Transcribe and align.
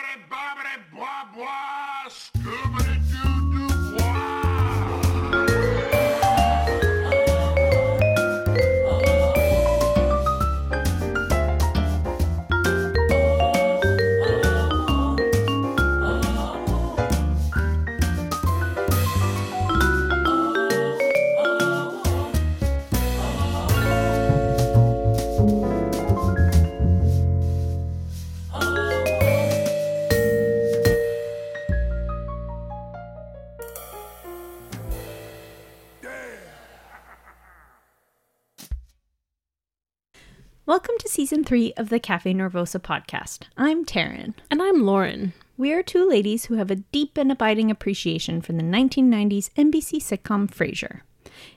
Bobbity, 0.00 0.28
bobbity, 0.30 0.89
season 41.20 41.44
three 41.44 41.70
of 41.76 41.90
the 41.90 42.00
Cafe 42.00 42.32
Nervosa 42.32 42.80
podcast. 42.80 43.40
I'm 43.54 43.84
Taryn. 43.84 44.32
And 44.50 44.62
I'm 44.62 44.86
Lauren. 44.86 45.34
We 45.58 45.70
are 45.74 45.82
two 45.82 46.08
ladies 46.08 46.46
who 46.46 46.54
have 46.54 46.70
a 46.70 46.76
deep 46.76 47.18
and 47.18 47.30
abiding 47.30 47.70
appreciation 47.70 48.40
for 48.40 48.54
the 48.54 48.62
1990s 48.62 49.50
NBC 49.52 49.98
sitcom 50.00 50.48
Frasier. 50.48 51.00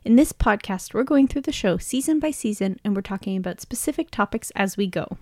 In 0.03 0.17
this 0.17 0.33
podcast, 0.33 0.93
we're 0.93 1.03
going 1.03 1.29
through 1.29 1.43
the 1.43 1.53
show 1.53 1.77
season 1.77 2.19
by 2.19 2.29
season 2.29 2.77
and 2.83 2.93
we're 2.93 3.01
talking 3.01 3.37
about 3.37 3.61
specific 3.61 4.11
topics 4.11 4.51
as 4.53 4.75
we 4.75 4.85
go. 4.85 5.17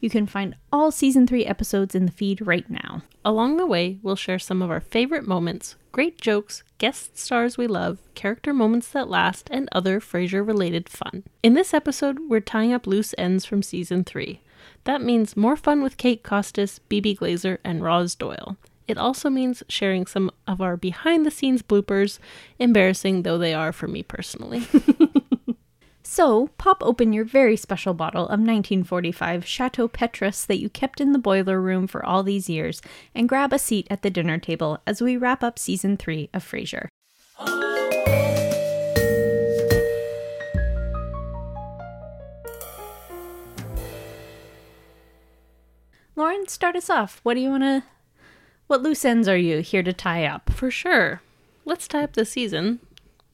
You 0.00 0.10
can 0.10 0.26
find 0.28 0.54
all 0.72 0.92
season 0.92 1.26
three 1.26 1.44
episodes 1.44 1.94
in 1.94 2.06
the 2.06 2.12
feed 2.12 2.46
right 2.46 2.68
now. 2.70 3.02
Along 3.24 3.56
the 3.56 3.66
way, 3.66 3.98
we'll 4.00 4.14
share 4.14 4.38
some 4.38 4.62
of 4.62 4.70
our 4.70 4.80
favorite 4.80 5.26
moments, 5.26 5.74
great 5.90 6.20
jokes, 6.20 6.62
guest 6.78 7.18
stars 7.18 7.58
we 7.58 7.66
love, 7.66 7.98
character 8.14 8.54
moments 8.54 8.88
that 8.88 9.08
last, 9.08 9.48
and 9.50 9.68
other 9.72 9.98
Frasier 9.98 10.46
related 10.46 10.88
fun. 10.88 11.24
In 11.42 11.54
this 11.54 11.74
episode, 11.74 12.18
we're 12.28 12.38
tying 12.40 12.72
up 12.72 12.86
loose 12.86 13.12
ends 13.18 13.44
from 13.44 13.60
season 13.60 14.04
3. 14.04 14.40
That 14.84 15.02
means 15.02 15.36
more 15.36 15.56
fun 15.56 15.82
with 15.82 15.96
Kate 15.96 16.22
Costas, 16.22 16.78
Bebe 16.88 17.16
Glazer, 17.16 17.58
and 17.64 17.82
Roz 17.82 18.14
Doyle. 18.14 18.56
It 18.86 18.96
also 18.96 19.28
means 19.28 19.64
sharing 19.68 20.06
some 20.06 20.30
of 20.46 20.60
our 20.60 20.76
behind 20.76 21.26
the 21.26 21.30
scenes 21.30 21.62
bloopers, 21.62 22.20
embarrassing 22.60 23.22
though 23.22 23.36
they 23.36 23.52
are 23.52 23.72
for 23.72 23.88
me 23.88 24.04
personally. 24.04 24.62
So, 26.10 26.48
pop 26.56 26.82
open 26.82 27.12
your 27.12 27.26
very 27.26 27.54
special 27.54 27.92
bottle 27.92 28.22
of 28.22 28.40
1945 28.40 29.44
Chateau 29.44 29.88
Petrus 29.88 30.46
that 30.46 30.58
you 30.58 30.70
kept 30.70 31.02
in 31.02 31.12
the 31.12 31.18
boiler 31.18 31.60
room 31.60 31.86
for 31.86 32.02
all 32.02 32.22
these 32.22 32.48
years 32.48 32.80
and 33.14 33.28
grab 33.28 33.52
a 33.52 33.58
seat 33.58 33.86
at 33.90 34.00
the 34.00 34.08
dinner 34.08 34.38
table 34.38 34.80
as 34.86 35.02
we 35.02 35.18
wrap 35.18 35.44
up 35.44 35.58
season 35.58 35.98
3 35.98 36.30
of 36.32 36.42
Frasier. 36.42 36.88
Lauren, 46.16 46.48
start 46.48 46.74
us 46.74 46.88
off. 46.88 47.20
What 47.22 47.34
do 47.34 47.40
you 47.40 47.50
want 47.50 47.64
to 47.64 47.84
What 48.66 48.80
loose 48.82 49.04
ends 49.04 49.28
are 49.28 49.36
you 49.36 49.58
here 49.58 49.82
to 49.82 49.92
tie 49.92 50.24
up? 50.24 50.48
for 50.54 50.70
sure. 50.70 51.20
Let's 51.66 51.86
tie 51.86 52.02
up 52.02 52.14
the 52.14 52.24
season. 52.24 52.80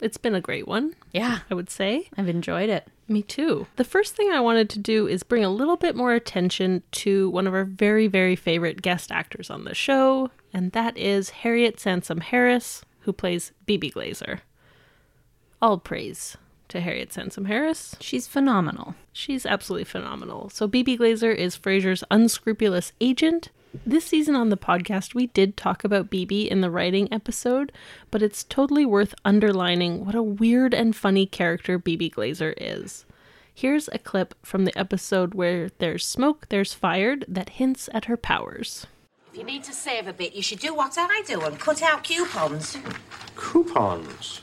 It's 0.01 0.17
been 0.17 0.35
a 0.35 0.41
great 0.41 0.67
one, 0.67 0.93
Yeah, 1.13 1.39
I 1.49 1.53
would 1.53 1.69
say. 1.69 2.09
I've 2.17 2.27
enjoyed 2.27 2.69
it. 2.69 2.87
Me 3.07 3.21
too. 3.21 3.65
The 3.77 3.83
first 3.85 4.15
thing 4.15 4.29
I 4.31 4.39
wanted 4.41 4.69
to 4.71 4.79
do 4.79 5.07
is 5.07 5.23
bring 5.23 5.45
a 5.45 5.49
little 5.49 5.77
bit 5.77 5.95
more 5.95 6.13
attention 6.13 6.83
to 6.93 7.29
one 7.29 7.47
of 7.47 7.53
our 7.53 7.63
very, 7.63 8.07
very 8.07 8.35
favorite 8.35 8.81
guest 8.81 9.11
actors 9.11 9.49
on 9.49 9.63
the 9.63 9.73
show, 9.75 10.31
and 10.53 10.71
that 10.73 10.97
is 10.97 11.29
Harriet 11.29 11.79
Sansom 11.79 12.19
Harris, 12.19 12.83
who 13.01 13.13
plays 13.13 13.51
Bebe 13.65 13.89
Glazer. 13.91 14.39
All 15.61 15.77
praise 15.77 16.35
to 16.69 16.81
Harriet 16.81 17.13
Sansom 17.13 17.45
Harris. 17.45 17.95
She's 17.99 18.27
phenomenal. 18.27 18.95
She's 19.13 19.45
absolutely 19.45 19.85
phenomenal. 19.85 20.49
So, 20.49 20.67
Bebe 20.67 20.97
Glazer 20.97 21.33
is 21.35 21.57
Frasier's 21.57 22.03
unscrupulous 22.11 22.91
agent. 22.99 23.49
This 23.85 24.05
season 24.05 24.35
on 24.35 24.49
the 24.49 24.57
podcast, 24.57 25.13
we 25.13 25.27
did 25.27 25.57
talk 25.57 25.83
about 25.83 26.09
Bebe 26.09 26.49
in 26.49 26.61
the 26.61 26.71
writing 26.71 27.11
episode, 27.11 27.71
but 28.09 28.21
it's 28.21 28.43
totally 28.43 28.85
worth 28.85 29.13
underlining 29.25 30.05
what 30.05 30.15
a 30.15 30.23
weird 30.23 30.73
and 30.73 30.95
funny 30.95 31.25
character 31.25 31.77
Bebe 31.77 32.09
Glazer 32.09 32.53
is. 32.57 33.05
Here's 33.53 33.87
a 33.89 33.99
clip 33.99 34.33
from 34.43 34.65
the 34.65 34.77
episode 34.77 35.33
where 35.33 35.69
there's 35.79 36.05
smoke, 36.05 36.47
there's 36.49 36.73
fired 36.73 37.25
that 37.27 37.49
hints 37.49 37.89
at 37.93 38.05
her 38.05 38.17
powers. 38.17 38.85
If 39.31 39.39
you 39.39 39.45
need 39.45 39.63
to 39.65 39.73
save 39.73 40.07
a 40.07 40.13
bit, 40.13 40.33
you 40.33 40.41
should 40.41 40.59
do 40.59 40.73
what 40.73 40.97
I 40.97 41.21
do 41.25 41.41
and 41.41 41.59
cut 41.59 41.81
out 41.81 42.03
coupons. 42.03 42.77
Coupons. 43.35 44.41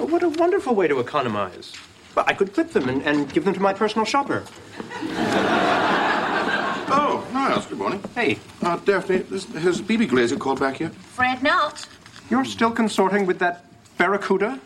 Oh, 0.00 0.06
what 0.06 0.22
a 0.22 0.30
wonderful 0.30 0.74
way 0.74 0.88
to 0.88 0.98
economize. 0.98 1.72
Well, 2.14 2.24
I 2.26 2.32
could 2.32 2.54
clip 2.54 2.70
them 2.70 2.88
and, 2.88 3.02
and 3.02 3.30
give 3.32 3.44
them 3.44 3.52
to 3.54 3.60
my 3.60 3.72
personal 3.74 4.04
shopper. 4.04 4.44
Oh, 6.92 7.24
Niles, 7.32 7.66
good 7.66 7.78
morning. 7.78 8.02
Hey, 8.16 8.40
Uh, 8.62 8.76
Daphne, 8.78 9.18
this, 9.18 9.44
has 9.52 9.80
Bebe 9.80 10.08
Glazer 10.08 10.36
called 10.36 10.58
back 10.58 10.80
yet? 10.80 10.92
Fred 10.92 11.40
not. 11.40 11.86
you're 12.28 12.44
still 12.44 12.72
consorting 12.72 13.26
with 13.26 13.38
that 13.38 13.64
barracuda? 13.96 14.58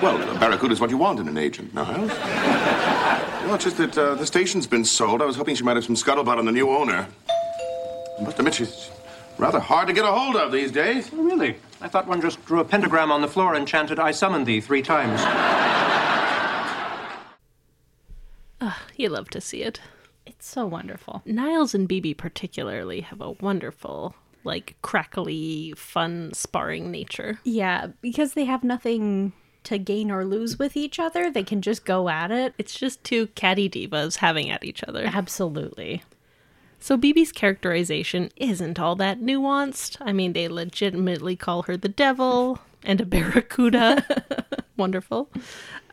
Well, 0.00 0.16
a 0.22 0.66
is 0.72 0.80
what 0.80 0.88
you 0.88 0.96
want 0.96 1.20
in 1.20 1.28
an 1.28 1.36
agent, 1.36 1.74
Niles. 1.74 2.08
well, 3.44 3.54
it's 3.56 3.64
just 3.64 3.76
that 3.76 3.98
uh, 3.98 4.14
the 4.14 4.24
station's 4.24 4.66
been 4.66 4.86
sold. 4.86 5.20
I 5.20 5.26
was 5.26 5.36
hoping 5.36 5.54
she 5.54 5.62
might 5.62 5.76
have 5.76 5.84
some 5.84 5.96
scuttlebutt 5.96 6.38
on 6.38 6.46
the 6.46 6.52
new 6.52 6.70
owner. 6.70 7.06
I 8.18 8.22
must 8.22 8.38
admit, 8.38 8.54
she's 8.54 8.90
rather 9.40 9.58
hard 9.60 9.88
to 9.88 9.92
get 9.92 10.04
a 10.04 10.12
hold 10.12 10.36
of 10.36 10.52
these 10.52 10.70
days. 10.70 11.10
Oh, 11.12 11.22
really? 11.22 11.56
I 11.80 11.88
thought 11.88 12.06
one 12.06 12.20
just 12.20 12.44
drew 12.44 12.60
a 12.60 12.64
pentagram 12.64 13.10
on 13.10 13.22
the 13.22 13.28
floor 13.28 13.54
and 13.54 13.66
chanted, 13.66 13.98
I 13.98 14.10
summon 14.10 14.44
thee 14.44 14.60
three 14.60 14.82
times. 14.82 15.20
Ah, 18.62 18.82
you 18.94 19.08
love 19.08 19.30
to 19.30 19.40
see 19.40 19.62
it. 19.62 19.80
It's 20.26 20.46
so 20.46 20.66
wonderful. 20.66 21.22
Niles 21.24 21.74
and 21.74 21.88
Bebe 21.88 22.12
particularly 22.12 23.00
have 23.00 23.22
a 23.22 23.30
wonderful, 23.30 24.14
like, 24.44 24.76
crackly, 24.82 25.72
fun, 25.78 26.34
sparring 26.34 26.90
nature. 26.90 27.40
Yeah, 27.42 27.86
because 28.02 28.34
they 28.34 28.44
have 28.44 28.62
nothing 28.62 29.32
to 29.64 29.78
gain 29.78 30.10
or 30.10 30.24
lose 30.24 30.58
with 30.58 30.76
each 30.76 30.98
other, 30.98 31.30
they 31.30 31.42
can 31.42 31.62
just 31.62 31.84
go 31.84 32.08
at 32.08 32.30
it. 32.30 32.54
It's 32.58 32.78
just 32.78 33.02
two 33.02 33.28
catty 33.28 33.68
divas 33.68 34.16
having 34.16 34.50
at 34.50 34.62
each 34.64 34.84
other. 34.84 35.04
Absolutely. 35.12 36.02
So 36.80 36.96
Bebe's 36.96 37.30
characterization 37.30 38.30
isn't 38.36 38.80
all 38.80 38.96
that 38.96 39.20
nuanced. 39.20 39.98
I 40.00 40.12
mean, 40.12 40.32
they 40.32 40.48
legitimately 40.48 41.36
call 41.36 41.62
her 41.62 41.76
the 41.76 41.88
devil 41.88 42.58
and 42.82 43.00
a 43.00 43.06
barracuda. 43.06 44.24
Wonderful. 44.76 45.30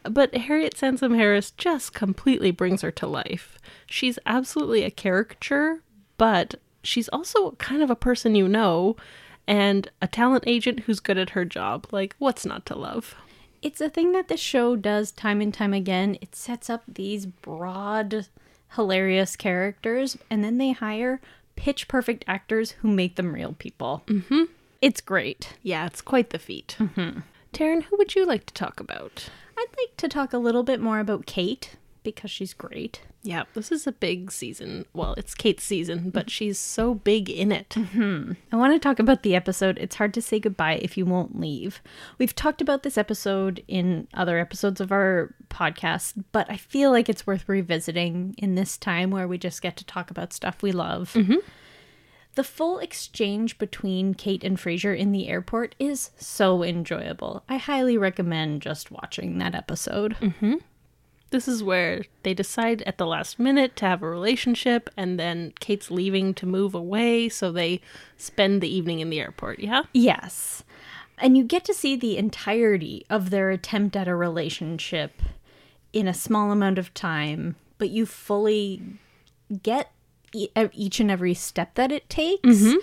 But 0.03 0.34
Harriet 0.34 0.78
Sansom 0.78 1.14
Harris 1.14 1.52
just 1.52 1.94
completely 1.94 2.52
brings 2.52 2.81
her 2.81 2.92
to 2.92 3.06
life. 3.06 3.58
She's 3.86 4.18
absolutely 4.26 4.84
a 4.84 4.92
caricature, 4.92 5.84
but 6.18 6.56
she's 6.84 7.09
also 7.09 7.52
kind 7.52 7.81
of 7.84 7.90
a 7.90 7.96
person 7.96 8.34
you 8.34 8.47
know 8.47 8.96
and 9.46 9.90
a 10.02 10.08
talent 10.08 10.46
agent 10.47 10.81
who's 10.81 11.02
good 11.02 11.18
at 11.18 11.31
her 11.31 11.44
job. 11.46 11.88
Like, 11.92 12.16
what's 12.20 12.46
not 12.46 12.66
to 12.68 12.76
love? 12.76 13.16
It's 13.62 13.81
a 13.81 13.90
thing 13.90 14.12
that 14.14 14.28
the 14.28 14.38
show 14.38 14.76
does 14.76 15.12
time 15.12 15.42
and 15.42 15.53
time 15.53 15.74
again. 15.74 16.18
It 16.22 16.36
sets 16.36 16.70
up 16.70 16.84
these 16.88 17.26
broad, 17.26 18.28
hilarious 18.75 19.35
characters, 19.35 20.17
and 20.29 20.44
then 20.44 20.57
they 20.57 20.72
hire 20.72 21.19
pitch 21.55 21.88
perfect 21.88 22.23
actors 22.28 22.72
who 22.72 22.88
make 22.88 23.16
them 23.16 23.33
real 23.33 23.53
people. 23.53 24.03
Mm-hmm. 24.07 24.44
It's 24.81 25.01
great. 25.01 25.53
Yeah, 25.63 25.85
it's 25.85 26.01
quite 26.01 26.29
the 26.29 26.39
feat. 26.39 26.75
Mm-hmm. 26.79 27.22
Taryn, 27.53 27.83
who 27.83 27.97
would 27.97 28.16
you 28.16 28.25
like 28.25 28.45
to 28.45 28.53
talk 28.53 28.79
about? 28.79 29.29
I'd 29.57 29.66
like 29.78 29.97
to 29.97 30.07
talk 30.07 30.33
a 30.33 30.38
little 30.38 30.63
bit 30.63 30.79
more 30.79 31.00
about 31.00 31.25
Kate 31.25 31.75
because 32.12 32.31
she's 32.31 32.53
great. 32.53 33.01
Yeah, 33.22 33.44
this 33.53 33.69
is 33.69 33.85
a 33.85 33.91
big 33.91 34.31
season. 34.31 34.85
Well, 34.94 35.13
it's 35.18 35.35
Kate's 35.35 35.66
season, 35.66 36.09
but 36.09 36.28
mm-hmm. 36.28 36.29
she's 36.29 36.57
so 36.57 36.94
big 36.94 37.29
in 37.29 37.51
it. 37.51 37.72
Mm-hmm. 37.72 38.31
I 38.49 38.55
want 38.55 38.72
to 38.72 38.79
talk 38.79 38.99
about 38.99 39.23
the 39.23 39.35
episode. 39.35 39.78
It's 39.78 39.97
hard 39.97 40.14
to 40.14 40.22
say 40.22 40.40
goodbye 40.40 40.79
if 40.82 40.96
you 40.96 41.05
won't 41.05 41.37
leave. 41.37 41.82
We've 42.17 42.34
talked 42.34 42.61
about 42.61 42.84
this 42.84 42.97
episode 42.97 43.61
in 43.67 44.08
other 44.14 44.40
episodes 44.40 44.79
of 44.79 44.93
our 44.93 45.35
podcast, 45.49 46.23
but 46.32 46.49
I 46.49 46.55
feel 46.55 46.91
like 46.91 47.09
it's 47.09 47.28
worth 47.28 47.49
revisiting 47.49 48.35
in 48.37 48.55
this 48.55 48.78
time 48.78 49.11
where 49.11 49.28
we 49.28 49.37
just 49.37 49.61
get 49.61 49.76
to 49.78 49.85
talk 49.85 50.09
about 50.09 50.32
stuff 50.32 50.61
we 50.61 50.72
love. 50.72 51.11
Mm-hmm. 51.11 51.40
The 52.35 52.43
full 52.46 52.79
exchange 52.79 53.58
between 53.58 54.14
Kate 54.14 54.46
and 54.46 54.58
Frasier 54.58 54.97
in 54.97 55.11
the 55.11 55.28
airport 55.28 55.76
is 55.78 56.11
so 56.17 56.64
enjoyable. 56.64 57.43
I 57.49 57.58
highly 57.58 57.97
recommend 57.97 58.61
just 58.61 58.91
watching 58.91 59.40
that 59.40 59.55
episode. 59.55 60.16
This 61.29 61.47
is 61.47 61.62
where 61.62 62.03
they 62.24 62.34
decide 62.34 62.82
at 62.84 62.97
the 62.97 63.06
last 63.06 63.38
minute 63.38 63.76
to 63.78 63.85
have 63.85 64.02
a 64.02 64.09
relationship, 64.09 64.90
and 64.96 65.20
then 65.20 65.53
Kate's 65.59 65.91
leaving 65.91 66.34
to 66.35 66.46
move 66.46 66.74
away, 66.74 67.28
so 67.28 67.52
they 67.52 67.82
spend 68.16 68.62
the 68.62 68.74
evening 68.74 69.00
in 69.00 69.09
the 69.09 69.20
airport. 69.20 69.59
Yeah? 69.59 69.84
Yes. 69.94 70.64
And 71.18 71.35
you 71.35 71.44
get 71.44 71.66
to 71.66 71.74
see 71.74 71.96
the 71.96 72.18
entirety 72.18 73.06
of 73.09 73.29
their 73.29 73.50
attempt 73.50 73.96
at 73.96 74.08
a 74.08 74.16
relationship 74.16 75.22
in 75.91 76.08
a 76.08 76.14
small 76.14 76.52
amount 76.52 76.78
of 76.78 76.94
time, 76.94 77.56
but 77.78 77.90
you 77.90 78.06
fully 78.06 78.82
get 79.64 79.91
e- 80.34 80.50
each 80.73 81.00
and 81.00 81.12
every 81.12 81.34
step 81.34 81.76
that 81.76 81.91
it 81.91 82.09
takes, 82.09 82.47
mm-hmm. 82.47 82.78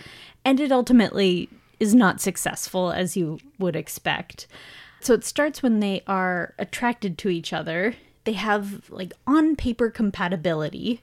and 0.44 0.60
it 0.60 0.72
ultimately 0.72 1.48
is 1.80 1.94
not 1.94 2.20
successful 2.20 2.90
as 2.90 3.16
you 3.16 3.38
would 3.58 3.76
expect. 3.76 4.46
So 5.00 5.14
it 5.14 5.24
starts 5.24 5.62
when 5.62 5.80
they 5.80 6.02
are 6.06 6.54
attracted 6.58 7.18
to 7.18 7.28
each 7.28 7.52
other. 7.52 7.94
They 8.24 8.32
have 8.32 8.90
like 8.90 9.12
on 9.26 9.56
paper 9.56 9.90
compatibility, 9.90 11.02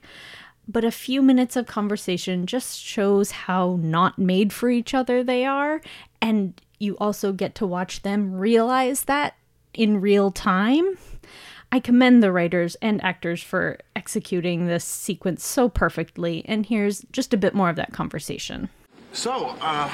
but 0.68 0.84
a 0.84 0.90
few 0.90 1.22
minutes 1.22 1.56
of 1.56 1.66
conversation 1.66 2.46
just 2.46 2.78
shows 2.78 3.30
how 3.32 3.78
not 3.80 4.18
made 4.18 4.52
for 4.52 4.70
each 4.70 4.94
other 4.94 5.22
they 5.22 5.44
are. 5.44 5.80
And 6.20 6.60
you 6.78 6.96
also 6.98 7.32
get 7.32 7.54
to 7.56 7.66
watch 7.66 8.02
them 8.02 8.34
realize 8.34 9.04
that 9.04 9.34
in 9.74 10.00
real 10.00 10.30
time. 10.30 10.98
I 11.70 11.80
commend 11.80 12.22
the 12.22 12.32
writers 12.32 12.74
and 12.82 13.02
actors 13.02 13.42
for 13.42 13.78
executing 13.96 14.66
this 14.66 14.84
sequence 14.84 15.44
so 15.44 15.70
perfectly. 15.70 16.44
And 16.46 16.66
here's 16.66 17.06
just 17.12 17.32
a 17.32 17.38
bit 17.38 17.54
more 17.54 17.70
of 17.70 17.76
that 17.76 17.92
conversation. 17.92 18.68
So, 19.14 19.56
uh, 19.60 19.90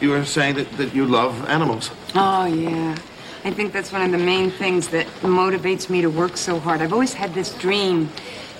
you 0.00 0.10
were 0.10 0.24
saying 0.24 0.54
that, 0.56 0.70
that 0.76 0.94
you 0.94 1.04
love 1.04 1.48
animals. 1.48 1.90
Oh, 2.14 2.44
yeah. 2.44 2.96
I 3.44 3.50
think 3.50 3.72
that's 3.72 3.90
one 3.90 4.02
of 4.02 4.12
the 4.12 4.24
main 4.24 4.50
things 4.52 4.88
that 4.88 5.06
motivates 5.22 5.90
me 5.90 6.00
to 6.02 6.08
work 6.08 6.36
so 6.36 6.60
hard. 6.60 6.80
I've 6.80 6.92
always 6.92 7.12
had 7.12 7.34
this 7.34 7.52
dream 7.54 8.08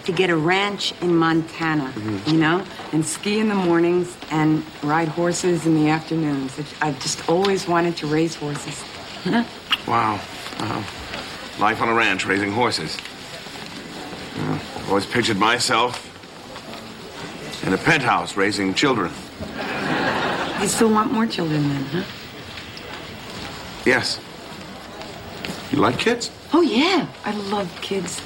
to 0.05 0.12
get 0.12 0.29
a 0.29 0.37
ranch 0.37 0.93
in 1.00 1.14
Montana, 1.14 1.93
you 2.26 2.37
know, 2.37 2.64
and 2.93 3.06
ski 3.06 3.38
in 3.38 3.49
the 3.49 3.55
mornings 3.55 4.17
and 4.32 4.64
ride 4.82 5.06
horses 5.06 5.67
in 5.67 5.76
the 5.76 5.88
afternoons. 5.88 6.58
I've 6.81 6.99
just 7.00 7.29
always 7.29 7.69
wanted 7.69 7.96
to 7.99 8.06
raise 8.06 8.34
horses. 8.34 8.82
Wow. 9.84 10.20
Uh, 10.58 10.81
life 11.58 11.82
on 11.82 11.88
a 11.88 11.94
ranch 11.94 12.25
raising 12.25 12.52
horses. 12.52 12.96
Uh, 14.38 14.52
I've 14.52 14.88
always 14.88 15.06
pictured 15.06 15.38
myself 15.38 16.08
in 17.67 17.73
a 17.73 17.79
penthouse 17.79 18.37
raising 18.37 18.75
children. 18.75 19.11
You 20.61 20.69
still 20.69 20.88
want 20.88 21.11
more 21.11 21.26
children 21.26 21.69
then, 21.69 21.84
huh? 21.87 22.05
Yes. 23.84 24.20
You 25.72 25.78
like 25.78 25.98
kids? 25.98 26.30
Oh, 26.52 26.60
yeah. 26.60 27.08
I 27.24 27.32
love 27.48 27.74
kids. 27.80 28.20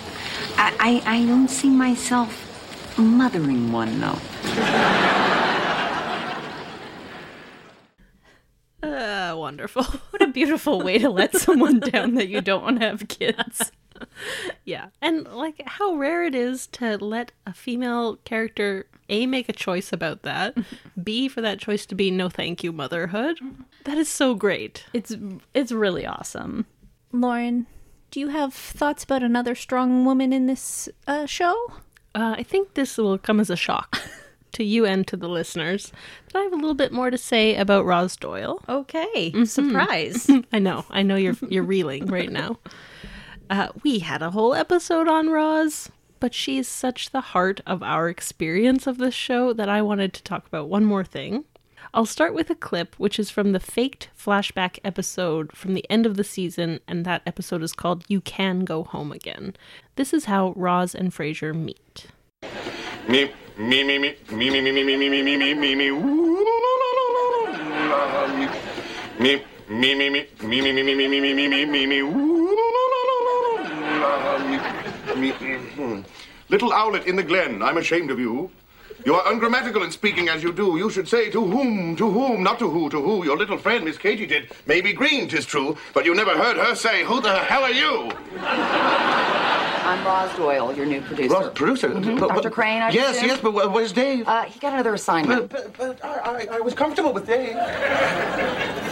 I, 0.57 1.03
I, 1.07 1.19
I 1.19 1.27
don't 1.27 1.49
see 1.49 1.71
myself 1.71 2.99
mothering 2.99 3.71
one, 3.71 4.01
though. 4.01 4.19
Uh, 8.83 9.35
wonderful. 9.37 9.85
What 10.11 10.23
a 10.23 10.27
beautiful 10.29 10.81
way 10.81 10.99
to 10.99 11.11
let 11.11 11.35
someone 11.37 11.81
down 11.81 12.15
that 12.15 12.29
you 12.29 12.41
don't 12.41 12.63
want 12.63 12.81
to 12.81 12.87
have 12.87 13.09
kids. 13.09 13.73
yeah. 14.65 14.87
And 15.03 15.27
like 15.27 15.61
how 15.67 15.95
rare 15.95 16.25
it 16.25 16.35
is 16.35 16.67
to 16.69 16.97
let 16.99 17.33
a 17.47 17.53
female 17.53 18.17
character 18.25 18.87
A 19.09 19.27
make 19.27 19.49
a 19.49 19.53
choice 19.53 19.93
about 19.93 20.23
that, 20.23 20.57
B 21.03 21.29
for 21.29 21.41
that 21.41 21.59
choice 21.59 21.85
to 21.87 21.95
be 21.95 22.11
no 22.11 22.29
thank 22.29 22.63
you 22.63 22.73
motherhood. 22.73 23.39
That 23.85 23.99
is 23.99 24.09
so 24.09 24.35
great. 24.35 24.87
It's 24.93 25.15
it's 25.53 25.73
really 25.73 26.07
awesome. 26.07 26.67
Lauren, 27.21 27.67
do 28.11 28.21
you 28.21 28.29
have 28.29 28.53
thoughts 28.53 29.05
about 29.05 29.23
another 29.23 29.55
strong 29.55 30.05
woman 30.05 30.33
in 30.33 30.47
this 30.47 30.89
uh, 31.07 31.27
show? 31.27 31.55
Uh, 32.15 32.35
I 32.39 32.43
think 32.43 32.75
this 32.75 32.97
will 32.99 33.19
come 33.19 33.41
as 33.41 33.51
a 33.51 33.57
shock 33.57 33.99
to 34.53 34.65
you 34.65 34.87
and 34.87 35.07
to 35.07 35.17
the 35.17 35.29
listeners 35.29 35.93
that 36.33 36.39
I 36.39 36.43
have 36.43 36.53
a 36.53 36.57
little 36.57 36.75
bit 36.75 36.93
more 36.93 37.11
to 37.11 37.19
say 37.19 37.57
about 37.57 37.85
Roz 37.85 38.17
Doyle. 38.17 38.63
Okay, 38.69 39.45
surprise. 39.45 40.31
I 40.53 40.59
know, 40.59 40.85
I 40.91 41.03
know 41.03 41.17
you're 41.17 41.37
you're 41.49 41.63
reeling 41.63 42.07
right 42.07 42.31
now. 42.31 42.59
Uh, 43.49 43.69
we 43.85 44.01
had 44.01 44.23
a 44.23 44.33
whole 44.33 44.55
episode 44.55 45.07
on 45.07 45.31
Roz, 45.31 45.89
but 46.19 46.35
she's 46.35 46.67
such 46.67 47.11
the 47.11 47.21
heart 47.21 47.61
of 47.65 47.81
our 47.81 48.09
experience 48.09 48.89
of 48.89 48.99
this 48.99 49.15
show 49.15 49.53
that 49.53 49.69
I 49.69 49.83
wanted 49.83 50.13
to 50.15 50.23
talk 50.25 50.49
about 50.49 50.69
one 50.69 50.85
more 50.85 51.05
thing. 51.05 51.45
I'll 51.95 52.07
start 52.07 52.35
with 52.35 52.51
a 52.51 52.55
clip 52.55 52.95
which 52.99 53.19
is 53.19 53.31
from 53.31 53.53
the 53.53 53.61
faked 53.61 54.11
flashback 54.19 54.79
episode 54.85 55.53
from 55.53 55.75
the 55.75 55.89
end 55.91 56.07
of 56.07 56.17
the 56.17 56.25
season, 56.25 56.81
and 56.89 57.05
that 57.05 57.23
episode 57.27 57.63
is 57.63 57.73
called 57.73 58.05
You 58.09 58.21
Can 58.21 58.65
Go 58.65 58.85
Home 58.85 59.13
Again. 59.13 59.55
This 59.97 60.13
is 60.13 60.27
how 60.27 60.53
Roz 60.57 60.95
and 60.95 61.13
Frasier 61.13 61.55
meet. 61.55 62.07
Me, 63.09 63.31
me, 63.57 63.85
me, 63.85 63.99
me, 63.99 64.17
me, 64.31 64.51
me, 64.51 64.61
me, 64.61 64.73
me, 64.73 64.83
me, 64.85 64.97
me, 64.97 65.09
me, 65.09 65.23
me, 65.23 65.37
me, 65.37 65.55
me, 65.55 65.75
me, 65.75 65.89
ooh, 65.89 66.45
la, 66.45 66.55
la, 66.65 66.73
la, 66.83 66.91
la, 66.97 68.27
la, 68.27 68.35
me, 68.35 69.43
me, 69.69 69.95
me, 69.95 70.11
me, 70.11 70.27
me, 70.43 70.63
me, 70.63 70.73
me, 70.73 70.83
me, 70.83 70.83
me, 70.83 70.95
me, 70.95 71.09
me, 71.09 71.35
me, 71.35 71.49
me, 71.49 71.49
me, 71.49 71.67
me, 71.67 71.87
me, 71.87 71.99
ooh, 72.01 72.57
la, 72.57 72.67
la, 72.75 72.83
la, 72.93 73.01
la, 73.07 73.37
la, 74.01 74.17
la, 74.27 75.15
me, 75.15 75.29
me, 75.29 75.33
mhm. 75.33 76.05
Little 76.49 76.73
owlet 76.73 77.07
in 77.07 77.17
the 77.17 77.23
glen, 77.23 77.63
I'm 77.63 77.77
ashamed 77.77 78.11
of 78.11 78.21
you. 78.21 78.51
You 79.07 79.15
are 79.15 79.33
ungrammatical 79.33 79.85
in 79.85 79.93
speaking 79.93 80.29
as 80.29 80.43
you 80.43 80.53
do. 80.53 80.79
You 80.79 80.91
should 80.91 81.07
say 81.07 81.31
to 81.31 81.41
whom, 81.41 81.95
to 81.95 82.11
whom, 82.11 82.43
not 82.43 82.59
to 82.59 82.69
who, 82.69 82.91
to 82.91 83.01
who. 83.01 83.25
Your 83.25 83.37
little 83.37 83.57
friend, 83.57 83.85
Miss 83.85 83.97
Katie, 83.97 84.27
did. 84.27 84.51
Maybe 84.67 84.93
green, 84.93 85.29
'tis 85.29 85.47
true, 85.47 85.79
but 85.95 86.05
you 86.05 86.13
never 86.13 86.37
heard 86.37 86.57
her 86.57 86.75
say, 86.75 87.05
who 87.05 87.21
the 87.21 87.39
hell 87.39 87.63
are 87.63 87.71
you? 87.71 88.11
I'm 89.87 90.05
Roz 90.05 90.35
Doyle, 90.37 90.75
your 90.75 90.85
new 90.85 91.01
producer. 91.01 91.33
Roz, 91.33 91.53
producer. 91.55 91.89
Mhm. 91.91 92.19
But- 92.19 92.31
Dr. 92.31 92.51
Crane, 92.51 92.83
I 92.83 92.91
Yes, 92.91 93.21
presume? 93.21 93.29
yes, 93.29 93.39
but 93.41 93.73
where's 93.73 93.93
Dave? 93.93 94.27
Uh, 94.27 94.43
he 94.43 94.59
got 94.59 94.73
another 94.73 94.95
assignment. 94.95 95.49
But, 95.49 95.77
but, 95.79 96.01
but 96.01 96.05
I, 96.05 96.49
I, 96.57 96.61
was 96.61 96.75
comfortable 96.75 97.13
with 97.13 97.25
Dave. 97.29 97.55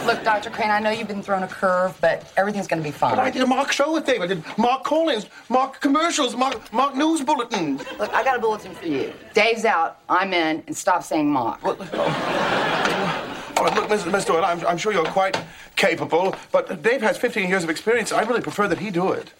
Look, 0.05 0.23
Dr. 0.23 0.49
Crane, 0.51 0.71
I 0.71 0.79
know 0.79 0.91
you've 0.91 1.09
been 1.09 1.21
thrown 1.21 1.43
a 1.43 1.49
curve, 1.49 1.97
but 1.99 2.31
everything's 2.37 2.67
going 2.67 2.81
to 2.81 2.87
be 2.87 2.91
fine. 2.93 3.17
But 3.17 3.25
I 3.25 3.29
did 3.29 3.41
a 3.41 3.45
mock 3.45 3.73
show 3.73 3.91
with 3.91 4.05
Dave. 4.05 4.21
I 4.21 4.27
did 4.27 4.41
mock 4.57 4.85
call-ins, 4.85 5.25
mock 5.49 5.81
commercials, 5.81 6.33
mock, 6.33 6.71
mock 6.71 6.95
news 6.95 7.21
bulletins. 7.21 7.83
Look, 7.99 8.13
I 8.13 8.23
got 8.23 8.37
a 8.37 8.39
bulletin 8.39 8.73
for 8.73 8.87
you. 8.87 9.11
Dave's 9.33 9.65
out, 9.65 9.99
I'm 10.07 10.33
in, 10.33 10.63
and 10.65 10.77
stop 10.77 11.03
saying 11.03 11.29
mock. 11.29 11.61
Well, 11.61 11.75
oh. 11.91 13.71
Look, 13.75 13.89
Miss, 13.89 14.05
Miss 14.05 14.23
Doyle, 14.23 14.45
I'm, 14.45 14.65
I'm 14.65 14.77
sure 14.77 14.93
you're 14.93 15.03
quite 15.03 15.37
capable, 15.75 16.35
but 16.53 16.81
Dave 16.81 17.01
has 17.01 17.17
15 17.17 17.49
years 17.49 17.65
of 17.65 17.69
experience. 17.69 18.13
I 18.13 18.21
really 18.21 18.41
prefer 18.41 18.69
that 18.69 18.79
he 18.79 18.91
do 18.91 19.11
it. 19.11 19.31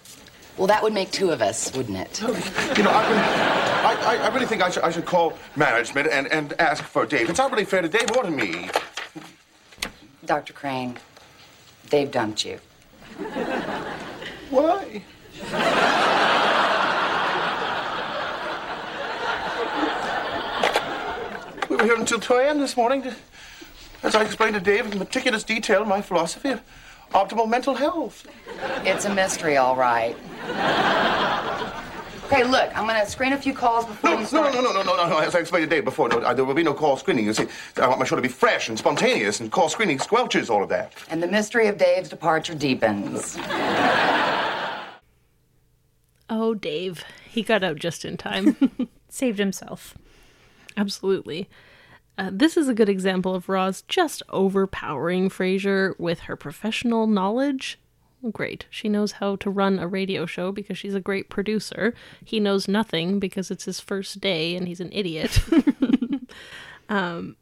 Well, 0.57 0.68
that 0.68 0.81
would 0.84 0.94
make 0.94 1.12
two 1.12 1.31
of 1.31 1.42
us, 1.42 1.75
wouldn't 1.75 1.98
it? 1.98 2.22
You 2.78 2.84
know, 2.84 2.90
I, 2.92 3.98
I, 4.06 4.16
I 4.30 4.34
really 4.34 4.46
think 4.46 4.62
I 4.62 4.69
should, 4.69 4.84
I 4.84 4.92
should 4.92 5.06
call 5.06 5.38
management 5.56 6.07
and, 6.10 6.28
and 6.28 6.54
ask 6.60 6.84
for 6.84 7.06
Dave. 7.06 7.30
It's 7.30 7.38
not 7.40 7.52
really 7.52 7.66
fair 7.66 7.81
to 7.81 7.90
Dave 7.90 8.10
or 8.16 8.24
to 8.24 8.31
me. 8.31 8.69
Dr. 10.25 10.54
Crane, 10.54 10.98
Dave 11.90 12.12
dumped 12.12 12.46
you. 12.46 12.60
Why? 14.50 15.02
We 21.69 21.75
were 21.78 21.84
here 21.84 21.96
until 21.96 22.19
2 22.19 22.34
a.m. 22.36 22.60
this 22.60 22.78
morning. 22.78 23.01
to- 23.04 23.16
As 24.04 24.13
I 24.16 24.24
explained 24.24 24.54
to 24.54 24.60
Dave 24.62 24.91
in 24.91 25.00
meticulous 25.00 25.44
detail 25.44 25.84
my 25.84 26.01
philosophy 26.01 26.50
of 26.50 26.62
optimal 27.13 27.47
mental 27.50 27.74
health. 27.75 28.27
It's 28.85 29.05
a 29.05 29.13
mystery, 29.13 29.57
all 29.57 29.75
right. 29.75 30.15
Okay, 32.25 32.43
look, 32.43 32.75
I'm 32.75 32.88
going 32.88 33.00
to 33.00 33.05
screen 33.09 33.33
a 33.33 33.38
few 33.38 33.53
calls 33.53 33.85
before 33.85 34.09
No, 34.09 34.15
you 34.15 34.21
no, 34.24 34.25
start. 34.27 34.53
no, 34.55 34.62
no, 34.62 34.71
no, 34.74 34.81
no, 34.83 34.95
no, 34.95 35.07
no. 35.09 35.17
As 35.19 35.35
I 35.35 35.39
explained 35.39 35.69
to 35.69 35.75
Dave 35.75 35.85
before, 35.85 36.09
no, 36.09 36.33
there 36.33 36.43
will 36.43 36.55
be 36.55 36.63
no 36.63 36.74
call 36.74 36.97
screening. 36.97 37.25
You 37.25 37.33
see, 37.33 37.45
I 37.77 37.88
want 37.88 38.00
my 38.00 38.05
show 38.05 38.15
to 38.15 38.21
be 38.21 38.27
fresh 38.27 38.67
and 38.67 38.77
spontaneous, 38.79 39.39
and 39.39 39.51
call 39.51 39.69
screening 39.69 40.00
squelches 40.00 40.50
all 40.50 40.63
of 40.63 40.69
that. 40.69 40.93
And 41.12 41.21
the 41.21 41.27
mystery 41.27 41.67
of 41.67 41.77
Dave's 41.77 42.09
departure 42.09 42.55
deepens. 42.55 43.38
Oh, 46.29 46.55
Dave. 46.55 47.03
He 47.29 47.43
got 47.43 47.63
out 47.63 47.77
just 47.77 48.03
in 48.05 48.17
time. 48.17 48.89
Saved 49.09 49.38
himself. 49.38 49.95
Absolutely. 50.75 51.47
Uh, 52.17 52.29
this 52.31 52.55
is 52.55 52.69
a 52.69 52.74
good 52.74 52.89
example 52.89 53.36
of 53.36 53.50
Roz 53.50 53.84
just 53.88 54.24
overpowering 54.29 55.29
Frasier 55.29 55.98
with 56.00 56.22
her 56.22 56.36
professional 56.36 57.07
knowledge. 57.07 57.77
Great. 58.31 58.65
She 58.69 58.89
knows 58.89 59.13
how 59.13 59.36
to 59.38 59.50
run 59.50 59.77
a 59.77 59.88
radio 59.88 60.25
show 60.25 60.51
because 60.51 60.77
she's 60.77 60.95
a 60.95 61.00
great 61.00 61.29
producer. 61.29 61.93
He 62.24 62.39
knows 62.39 62.67
nothing 62.67 63.19
because 63.19 63.51
it's 63.51 63.65
his 63.65 63.79
first 63.79 64.22
day 64.22 64.55
and 64.55 64.67
he's 64.67 64.79
an 64.79 64.91
idiot. 64.91 65.39
um, 66.89 67.36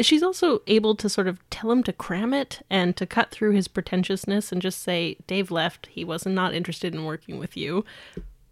she's 0.00 0.22
also 0.22 0.62
able 0.66 0.94
to 0.96 1.08
sort 1.08 1.28
of 1.28 1.38
tell 1.50 1.70
him 1.70 1.82
to 1.84 1.92
cram 1.92 2.34
it 2.34 2.60
and 2.68 2.96
to 2.96 3.06
cut 3.06 3.30
through 3.30 3.52
his 3.52 3.68
pretentiousness 3.68 4.52
and 4.52 4.60
just 4.60 4.82
say, 4.82 5.16
Dave 5.26 5.50
left. 5.50 5.86
He 5.86 6.04
was 6.04 6.26
not 6.26 6.54
interested 6.54 6.94
in 6.94 7.04
working 7.04 7.38
with 7.38 7.56
you. 7.56 7.84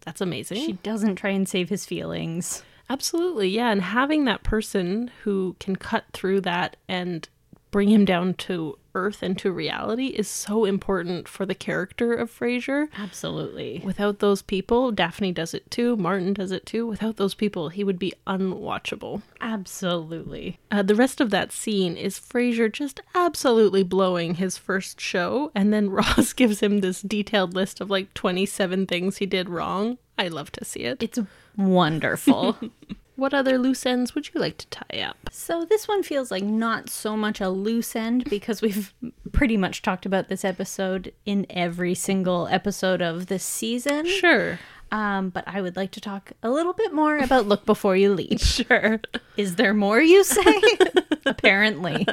That's 0.04 0.20
amazing. 0.20 0.64
She 0.64 0.72
doesn't 0.74 1.16
try 1.16 1.30
and 1.30 1.48
save 1.48 1.68
his 1.68 1.84
feelings. 1.84 2.62
Absolutely, 2.88 3.48
yeah. 3.48 3.70
And 3.70 3.82
having 3.82 4.24
that 4.24 4.42
person 4.42 5.10
who 5.22 5.56
can 5.58 5.76
cut 5.76 6.04
through 6.12 6.42
that 6.42 6.76
and 6.88 7.28
bring 7.70 7.88
him 7.88 8.04
down 8.04 8.34
to 8.34 8.78
earth 8.96 9.22
into 9.22 9.52
reality 9.52 10.06
is 10.06 10.26
so 10.26 10.64
important 10.64 11.28
for 11.28 11.44
the 11.44 11.54
character 11.54 12.14
of 12.14 12.30
Frasier. 12.30 12.88
Absolutely. 12.96 13.82
Without 13.84 14.18
those 14.18 14.42
people, 14.42 14.90
Daphne 14.90 15.32
does 15.32 15.54
it 15.54 15.70
too, 15.70 15.96
Martin 15.96 16.32
does 16.32 16.50
it 16.50 16.64
too. 16.66 16.86
Without 16.86 17.16
those 17.16 17.34
people, 17.34 17.68
he 17.68 17.84
would 17.84 17.98
be 17.98 18.14
unwatchable. 18.26 19.22
Absolutely. 19.40 20.58
Uh, 20.70 20.82
the 20.82 20.94
rest 20.94 21.20
of 21.20 21.30
that 21.30 21.52
scene 21.52 21.96
is 21.96 22.18
Frasier 22.18 22.72
just 22.72 23.00
absolutely 23.14 23.82
blowing 23.82 24.36
his 24.36 24.56
first 24.56 25.00
show, 25.00 25.50
and 25.54 25.72
then 25.72 25.90
Roz 25.96 26.32
gives 26.32 26.60
him 26.60 26.80
this 26.80 27.02
detailed 27.02 27.54
list 27.54 27.80
of 27.80 27.90
like 27.90 28.14
27 28.14 28.86
things 28.86 29.18
he 29.18 29.26
did 29.26 29.48
wrong. 29.48 29.98
I 30.18 30.28
love 30.28 30.50
to 30.52 30.64
see 30.64 30.80
it. 30.80 31.02
It's 31.02 31.18
wonderful. 31.56 32.56
What 33.16 33.32
other 33.32 33.58
loose 33.58 33.86
ends 33.86 34.14
would 34.14 34.32
you 34.32 34.40
like 34.40 34.58
to 34.58 34.66
tie 34.68 35.00
up? 35.00 35.16
So 35.32 35.64
this 35.64 35.88
one 35.88 36.02
feels 36.02 36.30
like 36.30 36.44
not 36.44 36.90
so 36.90 37.16
much 37.16 37.40
a 37.40 37.48
loose 37.48 37.96
end 37.96 38.28
because 38.28 38.60
we've 38.60 38.92
pretty 39.32 39.56
much 39.56 39.80
talked 39.80 40.04
about 40.04 40.28
this 40.28 40.44
episode 40.44 41.12
in 41.24 41.46
every 41.48 41.94
single 41.94 42.46
episode 42.48 43.00
of 43.00 43.26
this 43.26 43.42
season. 43.42 44.06
Sure. 44.06 44.58
Um, 44.92 45.30
but 45.30 45.44
I 45.46 45.62
would 45.62 45.76
like 45.76 45.92
to 45.92 46.00
talk 46.00 46.32
a 46.42 46.50
little 46.50 46.74
bit 46.74 46.92
more 46.92 47.16
about 47.16 47.46
Look 47.46 47.64
Before 47.66 47.96
You 47.96 48.14
Leap. 48.14 48.38
Sure. 48.46 49.00
Is 49.36 49.56
there 49.56 49.74
more 49.74 50.00
you 50.00 50.22
say? 50.22 50.62
Apparently. 51.26 52.06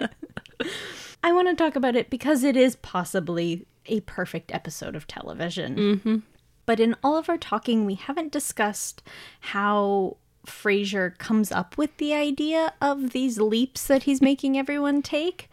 I 1.24 1.32
want 1.34 1.50
to 1.50 1.56
talk 1.56 1.76
about 1.76 1.96
it 1.96 2.10
because 2.10 2.44
it 2.44 2.56
is 2.58 2.76
possibly 2.78 3.66
a 3.86 4.00
perfect 4.02 4.54
episode 4.54 4.96
of 4.96 5.08
television. 5.08 5.76
Mm-hmm. 5.76 6.18
But 6.66 6.80
in 6.80 6.96
all 7.04 7.18
of 7.18 7.30
our 7.30 7.38
talking, 7.38 7.86
we 7.86 7.96
haven't 7.96 8.32
discussed 8.32 9.04
how 9.42 10.18
Frasier 10.46 11.18
comes 11.18 11.52
up 11.52 11.78
with 11.78 11.96
the 11.98 12.14
idea 12.14 12.74
of 12.82 13.12
these 13.12 13.40
leaps 13.40 13.88
that 13.88 14.04
he's 14.04 14.22
making 14.22 14.58
everyone 14.58 15.02
take. 15.02 15.50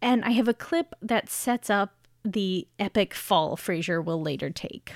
And 0.00 0.24
I 0.24 0.30
have 0.30 0.48
a 0.48 0.54
clip 0.54 0.94
that 1.02 1.30
sets 1.30 1.70
up 1.70 1.94
the 2.24 2.66
epic 2.78 3.14
fall 3.14 3.56
Frasier 3.56 4.02
will 4.04 4.20
later 4.20 4.50
take. 4.50 4.92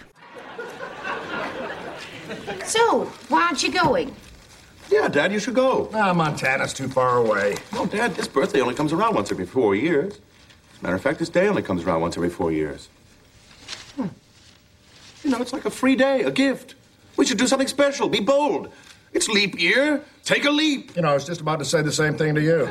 So, 2.65 3.07
why 3.29 3.45
aren't 3.45 3.63
you 3.63 3.73
going? 3.73 4.15
Yeah, 4.91 5.09
Dad, 5.09 5.33
you 5.33 5.39
should 5.39 5.55
go. 5.55 5.91
Ah, 5.93 6.13
Montana's 6.13 6.73
too 6.73 6.89
far 6.89 7.19
away. 7.19 7.57
Oh, 7.75 7.87
Dad, 7.87 8.15
this 8.15 8.29
birthday 8.29 8.61
only 8.61 8.75
comes 8.75 8.93
around 8.93 9.15
once 9.15 9.31
every 9.31 9.47
four 9.47 9.75
years. 9.75 10.15
As 10.15 10.81
a 10.81 10.83
matter 10.83 10.97
of 10.97 11.03
fact, 11.03 11.19
this 11.19 11.29
day 11.29 11.49
only 11.49 11.63
comes 11.63 11.85
around 11.85 12.01
once 12.01 12.17
every 12.17 12.31
four 12.31 12.53
years. 12.53 12.89
Hmm. 13.97 14.07
You 15.25 15.31
know, 15.31 15.39
it's 15.41 15.53
like 15.53 15.65
a 15.65 15.71
free 15.71 15.97
day, 15.97 16.23
a 16.23 16.31
gift. 16.31 16.75
We 17.17 17.27
should 17.27 17.39
do 17.39 17.47
something 17.47 17.69
special. 17.69 18.09
Be 18.09 18.21
bold. 18.21 18.73
It's 19.13 19.29
leap 19.29 19.59
year. 19.59 20.03
Take 20.25 20.45
a 20.45 20.51
leap. 20.51 20.95
You 20.97 21.03
know, 21.03 21.09
I 21.09 21.15
was 21.15 21.27
just 21.27 21.41
about 21.41 21.59
to 21.61 21.65
say 21.65 21.83
the 21.83 21.93
same 21.93 22.17
thing 22.17 22.35
to 22.35 22.43
you. 22.43 22.69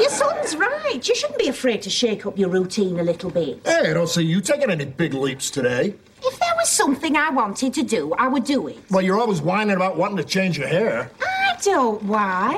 Your 0.00 0.10
son's 0.10 0.56
right. 0.56 1.06
You 1.06 1.14
shouldn't 1.14 1.38
be 1.38 1.48
afraid 1.48 1.82
to 1.82 1.90
shake 1.90 2.24
up 2.26 2.38
your 2.38 2.48
routine 2.48 2.98
a 3.00 3.02
little 3.02 3.30
bit. 3.30 3.60
Hey, 3.64 3.90
I 3.90 3.92
don't 3.92 4.08
see 4.08 4.22
you 4.22 4.40
taking 4.40 4.70
any 4.70 4.84
big 4.84 5.14
leaps 5.14 5.50
today. 5.50 5.94
If 6.22 6.38
there 6.38 6.54
was 6.56 6.68
something 6.68 7.16
I 7.16 7.30
wanted 7.30 7.74
to 7.74 7.82
do, 7.82 8.12
I 8.14 8.28
would 8.28 8.44
do 8.44 8.68
it. 8.68 8.78
Well, 8.90 9.02
you're 9.02 9.18
always 9.18 9.40
whining 9.40 9.76
about 9.76 9.96
wanting 9.96 10.18
to 10.18 10.24
change 10.24 10.58
your 10.58 10.68
hair. 10.68 11.10
I 11.20 11.56
don't 11.62 12.02
why. 12.04 12.54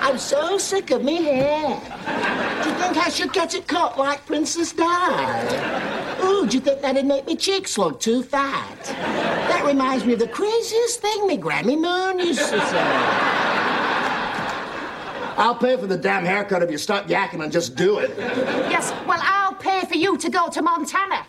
I'm 0.00 0.18
so 0.18 0.58
sick 0.58 0.90
of 0.90 1.02
me 1.02 1.22
hair. 1.22 1.68
Do 2.62 2.68
you 2.68 2.74
think 2.76 2.96
I 2.96 3.08
should 3.08 3.32
get 3.32 3.54
it 3.54 3.66
cut 3.66 3.98
like 3.98 4.26
Princess 4.26 4.72
Di? 4.72 6.01
Ooh, 6.42 6.46
do 6.48 6.56
you 6.56 6.60
think 6.60 6.80
that'd 6.80 7.06
make 7.06 7.24
me 7.24 7.36
cheeks 7.36 7.78
look 7.78 8.00
too 8.00 8.20
fat? 8.20 8.84
That 8.84 9.64
reminds 9.64 10.04
me 10.04 10.14
of 10.14 10.18
the 10.18 10.26
craziest 10.26 11.00
thing 11.00 11.24
me 11.28 11.38
Grammy 11.38 11.80
Moon 11.80 12.18
used 12.18 12.40
to 12.40 12.60
say. 12.66 12.82
I'll 15.38 15.54
pay 15.54 15.76
for 15.76 15.86
the 15.86 15.96
damn 15.96 16.24
haircut 16.24 16.64
if 16.64 16.70
you 16.70 16.78
stop 16.78 17.06
yakking 17.06 17.44
and 17.44 17.52
just 17.52 17.76
do 17.76 17.98
it. 17.98 18.10
Yes, 18.18 18.90
well, 19.06 19.20
I'll 19.22 19.54
pay 19.54 19.82
for 19.82 19.94
you 19.94 20.18
to 20.18 20.28
go 20.28 20.48
to 20.48 20.62
Montana. 20.62 21.24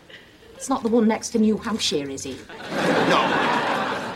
It's 0.56 0.68
not 0.68 0.82
the 0.82 0.90
one 0.90 1.08
next 1.08 1.30
to 1.32 1.40
New 1.40 1.58
Hampshire, 1.58 2.10
is 2.10 2.26
it? 2.26 2.38
No. 3.10 3.20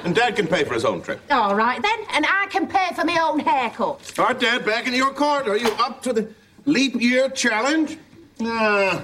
And 0.03 0.15
Dad 0.15 0.35
can 0.35 0.47
pay 0.47 0.63
for 0.63 0.73
his 0.73 0.83
own 0.83 1.03
trip. 1.03 1.21
All 1.29 1.53
right, 1.53 1.79
then. 1.79 1.99
And 2.11 2.25
I 2.25 2.47
can 2.49 2.65
pay 2.65 2.89
for 2.95 3.05
my 3.05 3.19
own 3.19 3.39
haircut. 3.39 4.13
All 4.17 4.25
right, 4.25 4.39
Dad, 4.39 4.65
back 4.65 4.87
into 4.87 4.97
your 4.97 5.13
cart. 5.13 5.47
Are 5.47 5.57
you 5.57 5.69
up 5.73 6.01
to 6.03 6.13
the 6.13 6.27
leap 6.65 6.99
year 6.99 7.29
challenge? 7.29 7.99
Nah. 8.39 9.03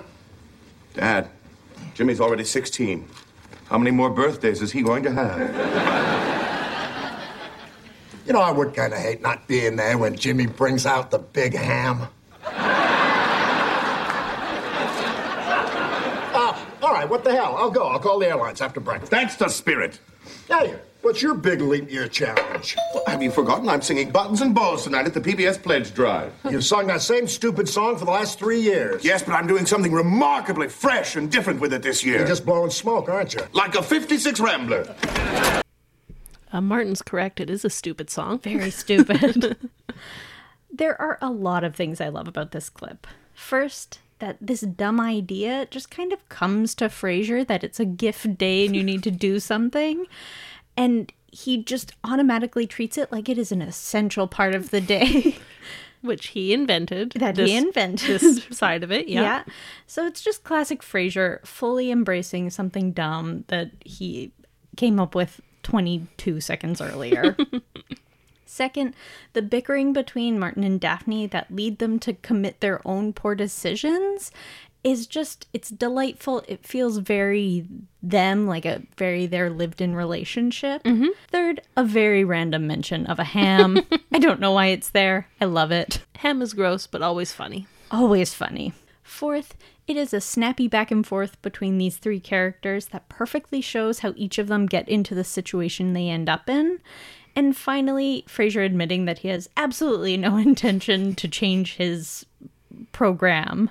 Dad, 0.96 1.30
Jimmy's 1.94 2.20
already 2.20 2.44
16. 2.44 3.08
How 3.66 3.78
many 3.78 3.92
more 3.92 4.10
birthdays 4.10 4.62
is 4.62 4.72
he 4.72 4.82
going 4.82 5.04
to 5.04 5.12
have? 5.12 5.40
You 8.26 8.34
know, 8.34 8.42
I 8.42 8.52
would 8.52 8.74
kind 8.74 8.94
of 8.94 9.00
hate 9.00 9.22
not 9.22 9.48
being 9.48 9.76
there 9.76 9.98
when 9.98 10.16
Jimmy 10.16 10.48
brings 10.48 10.86
out 10.86 11.12
the 11.12 11.20
big 11.20 11.54
ham. 11.56 12.08
Oh, 16.36 16.68
all 16.82 16.94
right, 16.94 17.08
what 17.08 17.24
the 17.24 17.32
hell? 17.36 17.56
I'll 17.58 17.70
go. 17.70 17.88
I'll 17.88 18.00
call 18.00 18.20
the 18.20 18.28
airlines 18.28 18.62
after 18.62 18.80
breakfast. 18.80 19.12
That's 19.12 19.36
the 19.36 19.50
spirit. 19.50 20.00
Hey, 20.48 20.76
what's 21.04 21.22
your 21.22 21.36
big 21.36 21.62
leap 21.62 21.92
year 21.92 22.08
challenge? 22.08 22.76
Well, 22.94 23.04
have 23.08 23.22
you 23.22 23.30
forgotten 23.30 23.70
I'm 23.70 23.82
singing 23.82 24.10
Buttons 24.10 24.42
and 24.42 24.56
Bows 24.56 24.84
tonight 24.84 25.06
at 25.06 25.14
the 25.14 25.22
PBS 25.22 25.62
Pledge 25.62 25.94
Drive? 25.94 26.34
You've 26.50 26.64
sung 26.64 26.88
that 26.88 27.02
same 27.02 27.28
stupid 27.28 27.70
song 27.70 27.98
for 27.98 28.06
the 28.06 28.12
last 28.12 28.40
three 28.40 28.60
years. 28.60 29.04
Yes, 29.04 29.22
but 29.22 29.34
I'm 29.34 29.46
doing 29.46 29.66
something 29.66 29.92
remarkably 29.92 30.70
fresh 30.70 31.16
and 31.16 31.30
different 31.32 31.60
with 31.60 31.74
it 31.74 31.84
this 31.84 32.04
year. 32.04 32.20
You're 32.20 32.28
just 32.28 32.46
blowing 32.46 32.72
smoke, 32.72 33.10
aren't 33.10 33.34
you? 33.34 33.42
Like 33.52 33.76
a 33.76 33.84
56 33.84 34.40
Rambler. 34.40 34.96
Uh, 36.52 36.62
Martin's 36.62 37.02
correct. 37.02 37.40
It 37.40 37.50
is 37.50 37.66
a 37.66 37.70
stupid 37.70 38.10
song. 38.10 38.40
Very 38.40 38.72
stupid. 38.72 39.58
there 40.72 41.00
are 41.02 41.18
a 41.22 41.30
lot 41.30 41.64
of 41.64 41.76
things 41.76 42.00
I 42.00 42.10
love 42.10 42.28
about 42.28 42.52
this 42.52 42.70
clip. 42.70 43.08
First, 43.34 44.00
that 44.20 44.38
this 44.40 44.62
dumb 44.62 45.02
idea 45.02 45.68
just 45.70 45.92
kind 45.92 46.14
of 46.14 46.30
comes 46.30 46.76
to 46.76 46.86
Frasier 46.86 47.46
that 47.46 47.64
it's 47.64 47.80
a 47.80 47.86
gift 47.86 48.38
day 48.38 48.66
and 48.66 48.76
you 48.76 48.84
need 48.84 49.04
to 49.04 49.12
do 49.12 49.40
something. 49.40 50.06
And 50.76 51.12
he 51.32 51.64
just 51.64 51.94
automatically 52.04 52.68
treats 52.68 52.98
it 52.98 53.12
like 53.12 53.28
it 53.28 53.38
is 53.38 53.52
an 53.52 53.62
essential 53.62 54.28
part 54.28 54.56
of 54.56 54.70
the 54.72 54.82
day. 54.82 55.36
Which 56.02 56.28
he 56.28 56.54
invented. 56.54 57.14
That 57.14 57.36
this, 57.36 57.50
he 57.50 57.56
invented. 57.56 58.20
This 58.20 58.44
side 58.52 58.84
of 58.84 58.92
it, 58.92 59.08
yeah. 59.08 59.44
So 59.88 60.06
it's 60.06 60.22
just 60.22 60.44
classic 60.44 60.82
Frasier 60.82 61.46
fully 61.46 61.92
embracing 61.92 62.50
something 62.50 62.92
dumb 62.92 63.46
that 63.48 63.72
he 63.86 64.34
came 64.76 65.00
up 65.00 65.16
with 65.16 65.40
22 65.64 66.42
seconds 66.42 66.82
earlier. 66.82 67.38
Second, 68.46 68.94
the 69.32 69.42
bickering 69.42 69.94
between 69.94 70.38
Martin 70.38 70.64
and 70.64 70.80
Daphne 70.80 71.26
that 71.28 71.50
lead 71.56 71.80
them 71.80 71.98
to 72.00 72.14
commit 72.14 72.60
their 72.60 72.86
own 72.86 73.14
poor 73.14 73.34
decisions 73.34 74.32
is 74.84 75.08
just 75.08 75.48
it's 75.54 75.70
delightful. 75.70 76.44
It 76.48 76.66
feels 76.66 76.98
very 76.98 77.66
them, 78.02 78.48
like 78.48 78.66
a 78.66 78.84
very 78.98 79.26
their 79.26 79.50
lived 79.50 79.82
in 79.82 79.96
relationship. 79.96 80.84
Mm-hmm. 80.84 81.08
Third, 81.30 81.62
a 81.78 81.84
very 81.84 82.24
random 82.24 82.68
mention 82.68 83.06
of 83.06 83.20
a 83.20 83.24
ham. 83.24 83.80
I 84.12 84.20
don't 84.20 84.40
know 84.40 84.52
why 84.52 84.68
it's 84.68 84.90
there. 84.90 85.28
I 85.40 85.46
love 85.46 85.72
it. 85.72 86.02
Ham 86.18 86.42
is 86.42 86.54
gross, 86.54 86.88
but 86.88 87.02
always 87.02 87.34
funny. 87.34 87.68
Always 87.92 88.34
funny. 88.34 88.74
Fourth, 89.04 89.56
it 89.88 89.98
is 89.98 90.14
a 90.14 90.22
snappy 90.22 90.68
back 90.68 90.92
and 90.92 91.06
forth 91.06 91.42
between 91.42 91.78
these 91.78 91.98
three 91.98 92.20
characters 92.20 92.88
that 92.88 93.10
perfectly 93.10 93.62
shows 93.62 94.00
how 94.00 94.14
each 94.16 94.38
of 94.38 94.48
them 94.48 94.66
get 94.66 94.88
into 94.88 95.14
the 95.14 95.24
situation 95.24 95.94
they 95.94 96.10
end 96.10 96.30
up 96.30 96.50
in. 96.50 96.80
And 97.36 97.56
finally, 97.56 98.24
Frasier 98.28 98.66
admitting 98.66 99.06
that 99.06 99.20
he 99.20 99.28
has 99.30 99.50
absolutely 99.58 100.18
no 100.18 100.38
intention 100.38 101.16
to 101.16 101.28
change 101.28 101.76
his 101.76 102.26
program, 102.92 103.70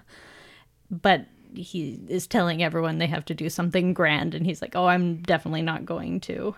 but 0.93 1.27
he 1.55 1.99
is 2.09 2.27
telling 2.27 2.63
everyone 2.63 2.99
they 2.99 3.07
have 3.07 3.25
to 3.27 3.35
do 3.35 3.49
something 3.49 3.95
grand, 3.95 4.35
and 4.35 4.47
he's 4.47 4.63
like, 4.63 4.77
oh, 4.77 4.87
I'm 4.87 5.17
definitely 5.17 5.63
not 5.63 5.85
going 5.87 6.21
to. 6.21 6.55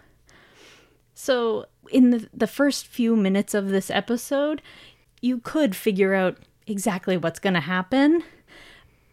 So, 1.14 1.66
in 1.90 2.10
the, 2.10 2.28
the 2.34 2.46
first 2.46 2.86
few 2.86 3.16
minutes 3.16 3.54
of 3.54 3.68
this 3.68 3.90
episode, 3.90 4.60
you 5.20 5.38
could 5.38 5.76
figure 5.76 6.14
out 6.14 6.38
exactly 6.66 7.16
what's 7.16 7.38
going 7.38 7.54
to 7.54 7.60
happen, 7.60 8.24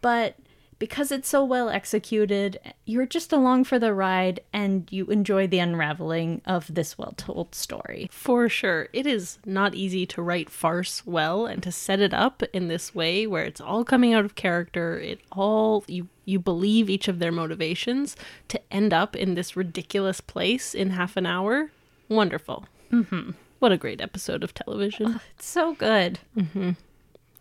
but 0.02 0.36
because 0.82 1.12
it's 1.12 1.30
so 1.30 1.46
well 1.46 1.70
executed, 1.70 2.60
you're 2.86 3.06
just 3.06 3.32
along 3.32 3.64
for 3.66 3.78
the 3.78 3.94
ride 3.94 4.40
and 4.52 4.92
you 4.92 5.06
enjoy 5.06 5.46
the 5.46 5.60
unraveling 5.60 6.42
of 6.44 6.74
this 6.74 6.98
well 6.98 7.14
told 7.18 7.54
story. 7.54 8.10
For 8.12 8.50
sure. 8.50 8.90
It 8.92 9.06
is 9.06 9.38
not 9.46 9.76
easy 9.76 10.08
to 10.08 10.24
write 10.24 10.50
farce 10.50 11.06
well 11.06 11.46
and 11.46 11.62
to 11.62 11.72
set 11.72 12.00
it 12.00 12.16
up 12.16 12.42
in 12.52 12.68
this 12.68 12.96
way 12.96 13.28
where 13.28 13.44
it's 13.44 13.62
all 13.62 13.86
coming 13.86 14.16
out 14.16 14.26
of 14.26 14.34
character. 14.34 14.98
It 14.98 15.20
all 15.32 15.86
you 15.88 16.08
you 16.26 16.40
believe 16.40 16.90
each 16.90 17.08
of 17.08 17.20
their 17.20 17.32
motivations 17.32 18.16
to 18.48 18.60
end 18.74 18.92
up 18.92 19.16
in 19.16 19.36
this 19.36 19.56
ridiculous 19.56 20.20
place 20.20 20.74
in 20.74 20.90
half 20.90 21.16
an 21.16 21.28
hour. 21.28 21.70
Wonderful. 22.10 22.66
Mm-hmm. 22.92 23.32
What 23.60 23.72
a 23.72 23.78
great 23.78 24.02
episode 24.02 24.44
of 24.44 24.56
television. 24.56 25.22
It's 25.38 25.46
so 25.46 25.76
good. 25.76 26.18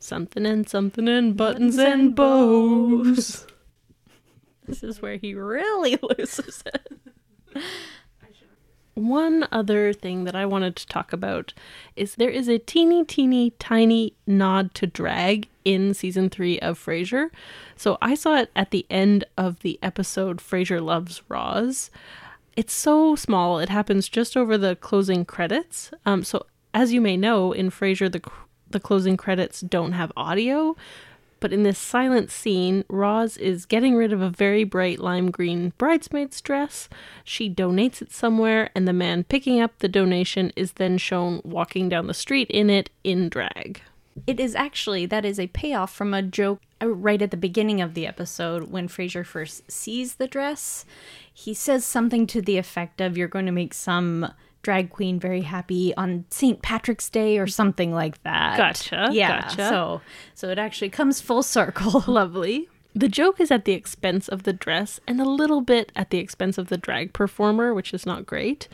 Something 0.00 0.46
and 0.46 0.68
something 0.68 1.06
and 1.08 1.36
buttons 1.36 1.78
and 1.78 2.14
bows. 2.16 3.46
This 4.66 4.84
is 4.84 5.02
where 5.02 5.16
he 5.16 5.34
really 5.34 5.98
loses 6.18 6.62
it. 6.64 7.62
One 8.94 9.48
other 9.50 9.92
thing 9.92 10.24
that 10.24 10.36
I 10.36 10.46
wanted 10.46 10.76
to 10.76 10.86
talk 10.86 11.12
about 11.12 11.52
is 11.96 12.14
there 12.14 12.30
is 12.30 12.48
a 12.48 12.58
teeny, 12.58 13.04
teeny, 13.04 13.50
tiny 13.58 14.14
nod 14.28 14.72
to 14.74 14.86
drag 14.86 15.48
in 15.64 15.92
season 15.92 16.30
three 16.30 16.60
of 16.60 16.78
Frasier. 16.78 17.30
So 17.76 17.98
I 18.00 18.14
saw 18.14 18.36
it 18.36 18.50
at 18.54 18.70
the 18.70 18.86
end 18.90 19.24
of 19.36 19.60
the 19.60 19.78
episode 19.82 20.38
Frasier 20.38 20.80
Loves 20.80 21.22
Roz. 21.28 21.90
It's 22.56 22.72
so 22.72 23.16
small, 23.16 23.58
it 23.58 23.70
happens 23.70 24.08
just 24.08 24.36
over 24.36 24.56
the 24.58 24.76
closing 24.76 25.24
credits. 25.24 25.90
Um, 26.04 26.22
so, 26.22 26.46
as 26.74 26.92
you 26.92 27.00
may 27.00 27.16
know, 27.16 27.52
in 27.52 27.70
Frasier, 27.70 28.10
the, 28.10 28.22
the 28.70 28.80
closing 28.80 29.16
credits 29.16 29.60
don't 29.60 29.92
have 29.92 30.12
audio. 30.16 30.76
But 31.40 31.54
in 31.54 31.62
this 31.62 31.78
silent 31.78 32.30
scene, 32.30 32.84
Roz 32.88 33.38
is 33.38 33.64
getting 33.64 33.96
rid 33.96 34.12
of 34.12 34.20
a 34.20 34.28
very 34.28 34.62
bright 34.62 34.98
lime 34.98 35.30
green 35.30 35.72
bridesmaid's 35.78 36.40
dress. 36.42 36.88
She 37.24 37.48
donates 37.48 38.02
it 38.02 38.12
somewhere, 38.12 38.70
and 38.74 38.86
the 38.86 38.92
man 38.92 39.24
picking 39.24 39.58
up 39.58 39.78
the 39.78 39.88
donation 39.88 40.52
is 40.54 40.72
then 40.72 40.98
shown 40.98 41.40
walking 41.42 41.88
down 41.88 42.08
the 42.08 42.14
street 42.14 42.50
in 42.50 42.68
it 42.68 42.90
in 43.02 43.30
drag. 43.30 43.80
It 44.26 44.38
is 44.38 44.54
actually 44.54 45.06
that 45.06 45.24
is 45.24 45.40
a 45.40 45.46
payoff 45.46 45.94
from 45.94 46.12
a 46.12 46.20
joke 46.20 46.60
uh, 46.82 46.88
right 46.88 47.22
at 47.22 47.30
the 47.30 47.38
beginning 47.38 47.80
of 47.80 47.94
the 47.94 48.06
episode 48.06 48.70
when 48.70 48.86
Frasier 48.86 49.24
first 49.24 49.70
sees 49.70 50.16
the 50.16 50.28
dress. 50.28 50.84
He 51.32 51.54
says 51.54 51.86
something 51.86 52.26
to 52.26 52.42
the 52.42 52.58
effect 52.58 53.00
of 53.00 53.16
"You're 53.16 53.28
going 53.28 53.46
to 53.46 53.52
make 53.52 53.72
some 53.72 54.30
drag 54.62 54.90
queen 54.90 55.18
very 55.18 55.40
happy 55.42 55.94
on 55.96 56.24
St. 56.30 56.60
Patrick's 56.62 57.08
Day" 57.10 57.38
or 57.38 57.46
something 57.46 57.92
like 57.92 58.22
that. 58.24 58.56
Gotcha, 58.56 59.08
Yeah. 59.12 59.42
gotcha. 59.42 59.68
So 59.68 60.00
so 60.34 60.48
it 60.48 60.58
actually 60.58 60.90
comes 60.90 61.20
full 61.20 61.42
circle. 61.42 62.04
Lovely. 62.12 62.68
The 62.94 63.08
joke 63.08 63.40
is 63.40 63.52
at 63.52 63.66
the 63.66 63.72
expense 63.72 64.26
of 64.28 64.42
the 64.42 64.52
dress 64.52 64.98
and 65.06 65.20
a 65.20 65.24
little 65.24 65.60
bit 65.60 65.92
at 65.94 66.10
the 66.10 66.18
expense 66.18 66.58
of 66.58 66.68
the 66.68 66.76
drag 66.76 67.12
performer, 67.12 67.72
which 67.72 67.94
is 67.94 68.04
not 68.04 68.26
great. 68.26 68.66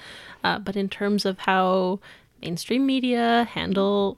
Uh, 0.43 0.59
but 0.59 0.75
in 0.75 0.89
terms 0.89 1.27
of 1.27 1.41
how 1.41 2.01
mainstream 2.41 2.87
media 2.87 3.47
handle 3.53 4.17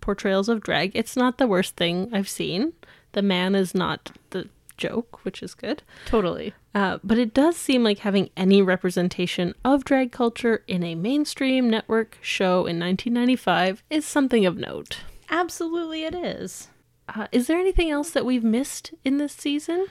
portrayals 0.00 0.48
of 0.48 0.60
drag, 0.62 0.90
it's 0.96 1.16
not 1.16 1.38
the 1.38 1.46
worst 1.46 1.76
thing 1.76 2.10
I've 2.12 2.28
seen. 2.28 2.72
The 3.12 3.22
man 3.22 3.54
is 3.54 3.72
not 3.74 4.10
the 4.30 4.48
joke, 4.80 5.24
which 5.24 5.42
is 5.42 5.54
good. 5.54 5.82
Totally. 6.06 6.54
Uh, 6.74 6.98
but 7.04 7.18
it 7.18 7.32
does 7.32 7.56
seem 7.56 7.84
like 7.84 7.98
having 8.00 8.30
any 8.36 8.62
representation 8.62 9.54
of 9.64 9.84
drag 9.84 10.10
culture 10.10 10.64
in 10.66 10.82
a 10.82 10.94
mainstream 10.94 11.70
network 11.70 12.18
show 12.20 12.66
in 12.66 12.80
1995 12.80 13.84
is 13.90 14.04
something 14.04 14.44
of 14.44 14.56
note. 14.56 14.98
Absolutely, 15.30 16.02
it 16.02 16.14
is. 16.14 16.68
Uh, 17.08 17.28
is 17.30 17.46
there 17.46 17.58
anything 17.58 17.90
else 17.90 18.10
that 18.10 18.24
we've 18.26 18.44
missed 18.44 18.92
in 19.04 19.18
this 19.18 19.32
season? 19.32 19.86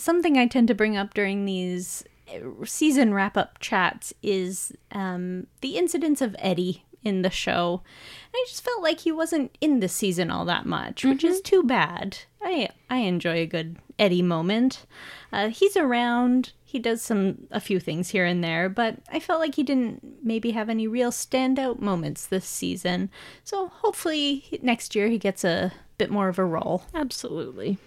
something 0.00 0.36
I 0.36 0.46
tend 0.46 0.68
to 0.68 0.74
bring 0.74 0.96
up 0.96 1.14
during 1.14 1.44
these 1.44 2.04
uh, 2.28 2.64
season 2.64 3.14
wrap 3.14 3.36
up 3.36 3.58
chats 3.60 4.12
is 4.22 4.72
um, 4.90 5.46
the 5.60 5.76
incidents 5.76 6.20
of 6.20 6.34
Eddie 6.38 6.84
in 7.02 7.22
the 7.22 7.30
show. 7.30 7.82
And 8.26 8.34
I 8.36 8.44
just 8.48 8.62
felt 8.62 8.82
like 8.82 9.00
he 9.00 9.12
wasn't 9.12 9.56
in 9.60 9.80
this 9.80 9.92
season 9.92 10.30
all 10.30 10.44
that 10.44 10.66
much, 10.66 11.04
which 11.04 11.24
is 11.24 11.40
too 11.40 11.62
bad. 11.62 12.18
I 12.42 12.70
I 12.88 12.98
enjoy 12.98 13.38
a 13.38 13.46
good 13.46 13.76
Eddie 13.98 14.22
moment. 14.22 14.86
Uh, 15.32 15.48
he's 15.48 15.76
around. 15.76 16.52
He 16.64 16.78
does 16.78 17.02
some 17.02 17.46
a 17.50 17.60
few 17.60 17.80
things 17.80 18.10
here 18.10 18.24
and 18.24 18.42
there, 18.42 18.68
but 18.68 18.96
I 19.10 19.20
felt 19.20 19.40
like 19.40 19.56
he 19.56 19.62
didn't 19.62 20.24
maybe 20.24 20.52
have 20.52 20.68
any 20.68 20.86
real 20.86 21.10
standout 21.10 21.80
moments 21.80 22.26
this 22.26 22.46
season. 22.46 23.10
So 23.44 23.68
hopefully 23.68 24.58
next 24.62 24.94
year 24.94 25.08
he 25.08 25.18
gets 25.18 25.44
a 25.44 25.72
bit 25.98 26.10
more 26.10 26.28
of 26.28 26.38
a 26.38 26.44
role. 26.44 26.84
Absolutely. 26.94 27.78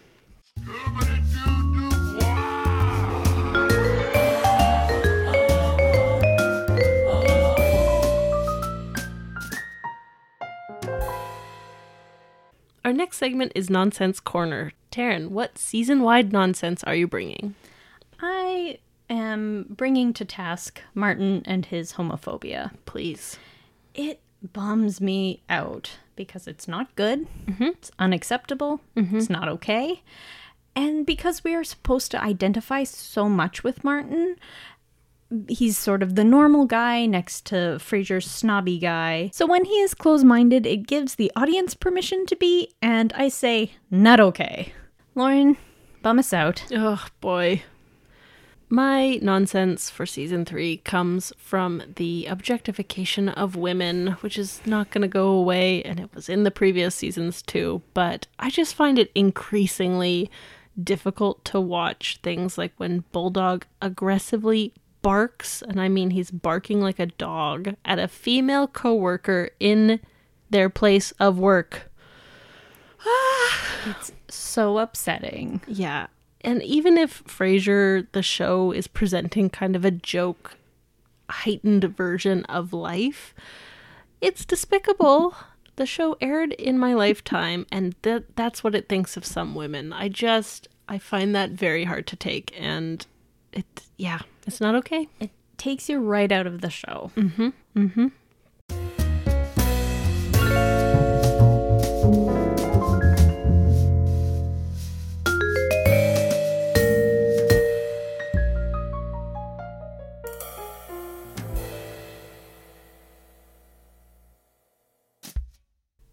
Our 12.85 12.91
next 12.91 13.17
segment 13.17 13.53
is 13.55 13.69
Nonsense 13.69 14.19
Corner. 14.19 14.73
Taryn, 14.91 15.29
what 15.29 15.57
season 15.57 16.01
wide 16.01 16.33
nonsense 16.33 16.83
are 16.83 16.95
you 16.95 17.07
bringing? 17.07 17.55
I 18.19 18.79
am 19.09 19.67
bringing 19.69 20.11
to 20.13 20.25
task 20.25 20.81
Martin 20.93 21.43
and 21.45 21.65
his 21.65 21.93
homophobia. 21.93 22.71
Please. 22.85 23.37
It 23.93 24.19
bums 24.51 24.99
me 24.99 25.43
out 25.49 25.91
because 26.17 26.45
it's 26.45 26.67
not 26.67 26.93
good, 26.97 27.25
mm-hmm. 27.45 27.63
it's 27.63 27.91
unacceptable, 27.99 28.81
mm-hmm. 28.97 29.17
it's 29.17 29.29
not 29.29 29.47
okay. 29.47 30.03
And 30.75 31.05
because 31.05 31.43
we 31.43 31.55
are 31.55 31.63
supposed 31.63 32.11
to 32.11 32.21
identify 32.21 32.83
so 32.83 33.29
much 33.29 33.63
with 33.63 33.85
Martin, 33.85 34.35
he's 35.47 35.77
sort 35.77 36.03
of 36.03 36.15
the 36.15 36.23
normal 36.23 36.65
guy 36.65 37.05
next 37.05 37.45
to 37.47 37.77
Frasier's 37.79 38.29
snobby 38.29 38.79
guy. 38.79 39.29
So 39.33 39.45
when 39.45 39.65
he 39.65 39.79
is 39.79 39.93
close 39.93 40.23
minded, 40.23 40.65
it 40.65 40.87
gives 40.87 41.15
the 41.15 41.31
audience 41.35 41.73
permission 41.73 42.25
to 42.27 42.35
be, 42.35 42.69
and 42.81 43.13
I 43.13 43.29
say, 43.29 43.71
not 43.89 44.19
okay. 44.19 44.73
Lauren, 45.15 45.57
bum 46.01 46.19
us 46.19 46.33
out. 46.33 46.63
Oh 46.71 47.05
boy. 47.21 47.63
My 48.69 49.19
nonsense 49.21 49.91
for 49.91 50.07
season 50.07 50.45
three 50.45 50.77
comes 50.77 51.31
from 51.37 51.83
the 51.95 52.25
objectification 52.25 53.29
of 53.29 53.55
women, 53.55 54.13
which 54.21 54.35
is 54.35 54.61
not 54.65 54.89
going 54.89 55.03
to 55.03 55.07
go 55.07 55.27
away, 55.27 55.83
and 55.83 55.99
it 55.99 56.09
was 56.15 56.27
in 56.27 56.41
the 56.41 56.49
previous 56.49 56.95
seasons 56.95 57.43
too. 57.43 57.83
But 57.93 58.25
I 58.39 58.49
just 58.49 58.73
find 58.73 58.97
it 58.97 59.11
increasingly 59.13 60.31
difficult 60.81 61.45
to 61.45 61.59
watch 61.59 62.19
things 62.23 62.57
like 62.57 62.73
when 62.77 63.03
Bulldog 63.11 63.65
aggressively 63.79 64.73
barks, 65.03 65.61
and 65.61 65.79
I 65.79 65.89
mean 65.89 66.09
he's 66.09 66.31
barking 66.31 66.81
like 66.81 66.97
a 66.97 67.05
dog, 67.05 67.75
at 67.85 67.99
a 67.99 68.07
female 68.07 68.67
coworker 68.67 69.51
in 69.59 69.99
their 70.49 70.69
place 70.69 71.11
of 71.19 71.37
work. 71.37 71.91
It's 73.85 74.13
so 74.29 74.77
upsetting. 74.77 75.59
Yeah. 75.67 76.07
And 76.39 76.63
even 76.63 76.97
if 76.97 77.21
Frasier, 77.25 78.07
the 78.13 78.23
show, 78.23 78.71
is 78.71 78.87
presenting 78.87 79.49
kind 79.49 79.75
of 79.75 79.83
a 79.83 79.91
joke, 79.91 80.55
heightened 81.29 81.83
version 81.83 82.45
of 82.45 82.71
life, 82.71 83.33
it's 84.21 84.45
despicable. 84.45 85.35
The 85.75 85.85
show 85.85 86.15
aired 86.21 86.53
in 86.53 86.79
my 86.79 86.93
lifetime, 86.93 87.65
and 87.71 87.93
that 88.03 88.37
that's 88.37 88.63
what 88.63 88.73
it 88.73 88.87
thinks 88.87 89.17
of 89.17 89.25
some 89.25 89.53
women. 89.53 89.91
I 89.91 90.07
just 90.07 90.69
I 90.87 90.97
find 90.97 91.35
that 91.35 91.51
very 91.51 91.83
hard 91.83 92.07
to 92.07 92.15
take, 92.15 92.53
and 92.57 93.05
it 93.51 93.65
yeah, 93.97 94.19
it's 94.45 94.61
not 94.61 94.75
okay. 94.75 95.07
It 95.19 95.31
takes 95.57 95.89
you 95.89 95.99
right 95.99 96.31
out 96.31 96.47
of 96.47 96.61
the 96.61 96.69
show. 96.69 97.11
Mm-hmm. 97.15 97.49
Mm-hmm. 97.75 98.07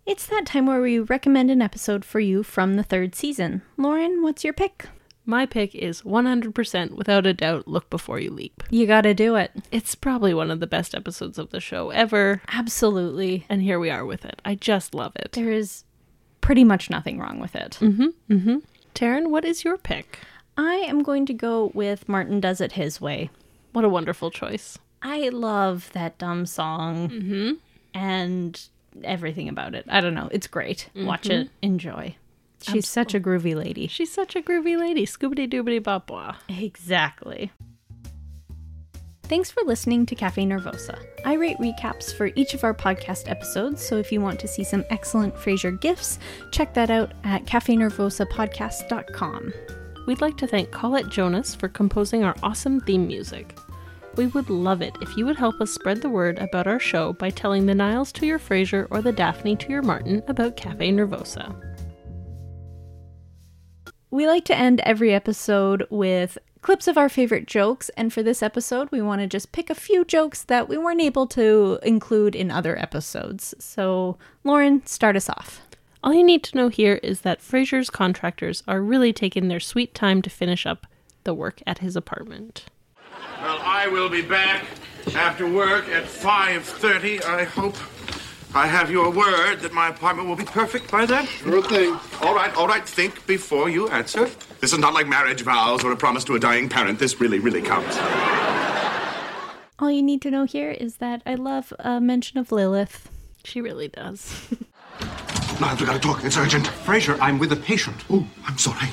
It's 0.06 0.26
that 0.26 0.44
time 0.44 0.66
where 0.66 0.80
we 0.80 0.98
recommend 0.98 1.52
an 1.52 1.62
episode 1.62 2.04
for 2.04 2.18
you 2.18 2.42
from 2.42 2.74
the 2.74 2.82
third 2.82 3.14
season. 3.14 3.62
Lauren, 3.76 4.22
what's 4.22 4.42
your 4.42 4.52
pick? 4.52 4.86
My 5.30 5.46
pick 5.46 5.76
is 5.76 6.02
100% 6.02 6.90
without 6.90 7.24
a 7.24 7.32
doubt 7.32 7.68
Look 7.68 7.88
Before 7.88 8.18
You 8.18 8.32
Leap. 8.32 8.64
You 8.68 8.84
gotta 8.84 9.14
do 9.14 9.36
it. 9.36 9.52
It's 9.70 9.94
probably 9.94 10.34
one 10.34 10.50
of 10.50 10.58
the 10.58 10.66
best 10.66 10.92
episodes 10.92 11.38
of 11.38 11.50
the 11.50 11.60
show 11.60 11.90
ever, 11.90 12.42
Absolutely. 12.48 13.46
and 13.48 13.62
here 13.62 13.78
we 13.78 13.90
are 13.90 14.04
with 14.04 14.24
it. 14.24 14.42
I 14.44 14.56
just 14.56 14.92
love 14.92 15.12
it. 15.14 15.30
There 15.30 15.52
is 15.52 15.84
pretty 16.40 16.64
much 16.64 16.90
nothing 16.90 17.20
wrong 17.20 17.38
with 17.38 17.54
it. 17.54 17.78
Mm-hmm, 17.80 18.06
mm-hmm. 18.28 18.56
Taryn, 18.92 19.28
what 19.28 19.44
is 19.44 19.62
your 19.62 19.78
pick? 19.78 20.18
I 20.58 20.74
am 20.88 21.04
going 21.04 21.26
to 21.26 21.32
go 21.32 21.70
with 21.74 22.08
Martin 22.08 22.40
Does 22.40 22.60
It 22.60 22.72
His 22.72 23.00
Way. 23.00 23.30
What 23.72 23.84
a 23.84 23.88
wonderful 23.88 24.32
choice. 24.32 24.80
I 25.00 25.28
love 25.28 25.90
that 25.92 26.18
dumb 26.18 26.44
song 26.44 27.08
mm-hmm. 27.08 27.52
and 27.94 28.60
everything 29.04 29.48
about 29.48 29.76
it. 29.76 29.84
I 29.88 30.00
don't 30.00 30.14
know. 30.14 30.28
It's 30.32 30.48
great. 30.48 30.90
Watch 30.96 31.30
it. 31.30 31.50
Enjoy. 31.62 32.16
She's 32.62 32.88
such 32.88 33.14
a 33.14 33.20
groovy 33.20 33.54
lady. 33.54 33.86
She's 33.86 34.12
such 34.12 34.36
a 34.36 34.42
groovy 34.42 34.78
lady. 34.78 35.06
Scoobity 35.06 35.50
doobity 35.50 35.82
bop 35.82 36.06
blah. 36.06 36.36
Exactly. 36.48 37.50
Thanks 39.24 39.50
for 39.50 39.62
listening 39.64 40.04
to 40.06 40.14
Cafe 40.16 40.44
Nervosa. 40.44 40.98
I 41.24 41.34
rate 41.34 41.58
recaps 41.58 42.12
for 42.12 42.32
each 42.34 42.52
of 42.52 42.64
our 42.64 42.74
podcast 42.74 43.30
episodes, 43.30 43.80
so 43.80 43.96
if 43.96 44.10
you 44.10 44.20
want 44.20 44.40
to 44.40 44.48
see 44.48 44.64
some 44.64 44.84
excellent 44.90 45.36
Frasier 45.36 45.80
gifts, 45.80 46.18
check 46.50 46.74
that 46.74 46.90
out 46.90 47.12
at 47.22 47.44
cafenervosapodcast.com. 47.44 49.52
We'd 50.08 50.20
like 50.20 50.36
to 50.38 50.48
thank 50.48 50.72
Colette 50.72 51.10
Jonas 51.10 51.54
for 51.54 51.68
composing 51.68 52.24
our 52.24 52.34
awesome 52.42 52.80
theme 52.80 53.06
music. 53.06 53.56
We 54.16 54.26
would 54.26 54.50
love 54.50 54.82
it 54.82 54.96
if 55.00 55.16
you 55.16 55.26
would 55.26 55.36
help 55.36 55.60
us 55.60 55.70
spread 55.70 56.02
the 56.02 56.10
word 56.10 56.40
about 56.40 56.66
our 56.66 56.80
show 56.80 57.12
by 57.12 57.30
telling 57.30 57.66
the 57.66 57.74
Niles 57.76 58.10
to 58.14 58.26
your 58.26 58.40
Frasier 58.40 58.88
or 58.90 59.00
the 59.00 59.12
Daphne 59.12 59.54
to 59.54 59.68
your 59.68 59.82
Martin 59.82 60.24
about 60.26 60.56
Cafe 60.56 60.90
Nervosa. 60.90 61.54
We 64.12 64.26
like 64.26 64.44
to 64.46 64.56
end 64.56 64.80
every 64.80 65.14
episode 65.14 65.86
with 65.88 66.36
clips 66.62 66.88
of 66.88 66.98
our 66.98 67.08
favorite 67.08 67.46
jokes, 67.46 67.90
and 67.90 68.12
for 68.12 68.24
this 68.24 68.42
episode, 68.42 68.90
we 68.90 69.00
want 69.00 69.20
to 69.20 69.28
just 69.28 69.52
pick 69.52 69.70
a 69.70 69.74
few 69.74 70.04
jokes 70.04 70.42
that 70.42 70.68
we 70.68 70.76
weren't 70.76 71.00
able 71.00 71.28
to 71.28 71.78
include 71.84 72.34
in 72.34 72.50
other 72.50 72.76
episodes. 72.76 73.54
So, 73.60 74.18
Lauren, 74.42 74.84
start 74.84 75.14
us 75.14 75.30
off. 75.30 75.62
All 76.02 76.12
you 76.12 76.24
need 76.24 76.42
to 76.44 76.56
know 76.56 76.68
here 76.68 76.96
is 77.04 77.20
that 77.20 77.40
Frasier's 77.40 77.88
contractors 77.88 78.64
are 78.66 78.82
really 78.82 79.12
taking 79.12 79.46
their 79.46 79.60
sweet 79.60 79.94
time 79.94 80.22
to 80.22 80.30
finish 80.30 80.66
up 80.66 80.88
the 81.22 81.34
work 81.34 81.62
at 81.64 81.78
his 81.78 81.94
apartment. 81.94 82.64
Well, 83.40 83.60
I 83.62 83.86
will 83.86 84.08
be 84.08 84.22
back 84.22 84.64
after 85.14 85.46
work 85.48 85.88
at 85.88 86.04
5.30, 86.04 87.22
I 87.24 87.44
hope. 87.44 87.76
I 88.52 88.66
have 88.66 88.90
your 88.90 89.10
word 89.10 89.60
that 89.60 89.72
my 89.72 89.88
apartment 89.88 90.28
will 90.28 90.36
be 90.36 90.44
perfect 90.44 90.90
by 90.90 91.06
then? 91.06 91.24
Sure 91.26 91.62
thing. 91.62 91.96
All 92.20 92.34
right, 92.34 92.54
all 92.56 92.66
right. 92.66 92.84
Think 92.84 93.24
before 93.26 93.68
you 93.68 93.88
answer. 93.88 94.28
This 94.60 94.72
is 94.72 94.78
not 94.78 94.92
like 94.92 95.06
marriage 95.06 95.42
vows 95.42 95.84
or 95.84 95.92
a 95.92 95.96
promise 95.96 96.24
to 96.24 96.34
a 96.34 96.40
dying 96.40 96.68
parent. 96.68 96.98
This 96.98 97.20
really, 97.20 97.38
really 97.38 97.62
counts. 97.62 97.96
All 99.78 99.90
you 99.90 100.02
need 100.02 100.20
to 100.22 100.30
know 100.30 100.44
here 100.44 100.72
is 100.72 100.96
that 100.96 101.22
I 101.24 101.36
love 101.36 101.72
a 101.78 102.00
mention 102.00 102.38
of 102.38 102.50
Lilith. 102.50 103.08
She 103.44 103.60
really 103.60 103.88
does. 103.88 104.48
Niles, 105.60 105.80
we 105.80 105.86
gotta 105.86 106.00
talk. 106.00 106.24
It's 106.24 106.36
urgent. 106.36 106.66
Frasier, 106.66 107.18
I'm 107.20 107.38
with 107.38 107.52
a 107.52 107.56
patient. 107.56 107.96
Oh, 108.10 108.26
I'm 108.46 108.58
sorry. 108.58 108.88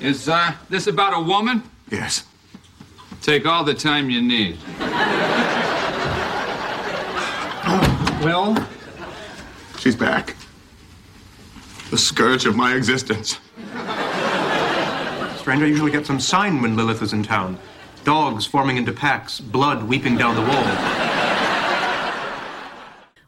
Is 0.00 0.28
uh, 0.28 0.52
this 0.70 0.86
about 0.86 1.12
a 1.14 1.20
woman? 1.20 1.62
Yes. 1.90 2.24
Take 3.20 3.44
all 3.44 3.62
the 3.62 3.74
time 3.74 4.08
you 4.08 4.22
need. 4.22 4.58
Well, 8.22 8.56
She's 9.86 9.94
back. 9.94 10.34
The 11.90 11.96
scourge 11.96 12.44
of 12.44 12.56
my 12.56 12.74
existence. 12.74 13.38
Stranger 15.38 15.64
I 15.64 15.68
usually 15.68 15.92
get 15.92 16.04
some 16.04 16.18
sign 16.18 16.60
when 16.60 16.74
Lilith 16.74 17.02
is 17.02 17.12
in 17.12 17.22
town. 17.22 17.56
Dogs 18.02 18.44
forming 18.44 18.78
into 18.78 18.92
packs, 18.92 19.38
blood 19.38 19.84
weeping 19.84 20.16
down 20.16 20.34
the 20.34 20.40
wall. 20.40 20.64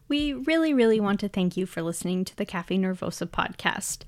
We 0.08 0.32
really, 0.32 0.74
really 0.74 0.98
want 0.98 1.20
to 1.20 1.28
thank 1.28 1.56
you 1.56 1.64
for 1.64 1.80
listening 1.80 2.24
to 2.24 2.34
the 2.34 2.44
Cafe 2.44 2.76
Nervosa 2.76 3.28
podcast. 3.28 3.98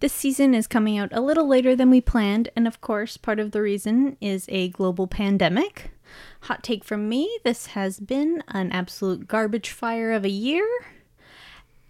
This 0.00 0.12
season 0.12 0.52
is 0.52 0.66
coming 0.66 0.98
out 0.98 1.10
a 1.12 1.20
little 1.20 1.46
later 1.46 1.76
than 1.76 1.90
we 1.90 2.00
planned, 2.00 2.48
and 2.56 2.66
of 2.66 2.80
course, 2.80 3.16
part 3.18 3.38
of 3.38 3.52
the 3.52 3.62
reason 3.62 4.16
is 4.20 4.46
a 4.48 4.70
global 4.70 5.06
pandemic. 5.06 5.92
Hot 6.40 6.64
take 6.64 6.82
from 6.82 7.08
me 7.08 7.38
this 7.44 7.66
has 7.66 8.00
been 8.00 8.42
an 8.48 8.72
absolute 8.72 9.28
garbage 9.28 9.70
fire 9.70 10.10
of 10.10 10.24
a 10.24 10.28
year. 10.28 10.66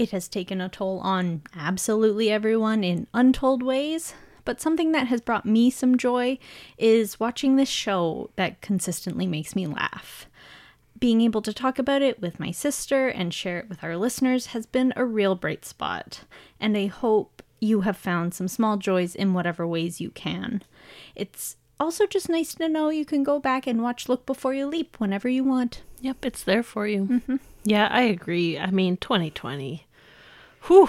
It 0.00 0.12
has 0.12 0.28
taken 0.28 0.62
a 0.62 0.70
toll 0.70 0.98
on 1.00 1.42
absolutely 1.54 2.30
everyone 2.30 2.82
in 2.82 3.06
untold 3.12 3.62
ways, 3.62 4.14
but 4.46 4.58
something 4.58 4.92
that 4.92 5.08
has 5.08 5.20
brought 5.20 5.44
me 5.44 5.68
some 5.68 5.98
joy 5.98 6.38
is 6.78 7.20
watching 7.20 7.56
this 7.56 7.68
show 7.68 8.30
that 8.36 8.62
consistently 8.62 9.26
makes 9.26 9.54
me 9.54 9.66
laugh. 9.66 10.26
Being 10.98 11.20
able 11.20 11.42
to 11.42 11.52
talk 11.52 11.78
about 11.78 12.00
it 12.00 12.18
with 12.18 12.40
my 12.40 12.50
sister 12.50 13.08
and 13.08 13.34
share 13.34 13.58
it 13.58 13.68
with 13.68 13.84
our 13.84 13.98
listeners 13.98 14.46
has 14.46 14.64
been 14.64 14.94
a 14.96 15.04
real 15.04 15.34
bright 15.34 15.66
spot, 15.66 16.22
and 16.58 16.78
I 16.78 16.86
hope 16.86 17.42
you 17.60 17.82
have 17.82 17.98
found 17.98 18.32
some 18.32 18.48
small 18.48 18.78
joys 18.78 19.14
in 19.14 19.34
whatever 19.34 19.66
ways 19.66 20.00
you 20.00 20.08
can. 20.10 20.62
It's 21.14 21.56
also 21.78 22.06
just 22.06 22.30
nice 22.30 22.54
to 22.54 22.70
know 22.70 22.88
you 22.88 23.04
can 23.04 23.22
go 23.22 23.38
back 23.38 23.66
and 23.66 23.82
watch 23.82 24.08
Look 24.08 24.24
Before 24.24 24.54
You 24.54 24.66
Leap 24.66 24.98
whenever 24.98 25.28
you 25.28 25.44
want. 25.44 25.82
Yep, 26.00 26.24
it's 26.24 26.42
there 26.42 26.62
for 26.62 26.86
you. 26.86 27.04
Mm-hmm. 27.04 27.36
Yeah, 27.64 27.88
I 27.90 28.02
agree. 28.02 28.58
I 28.58 28.70
mean, 28.70 28.96
2020. 28.96 29.86
Whew. 30.62 30.88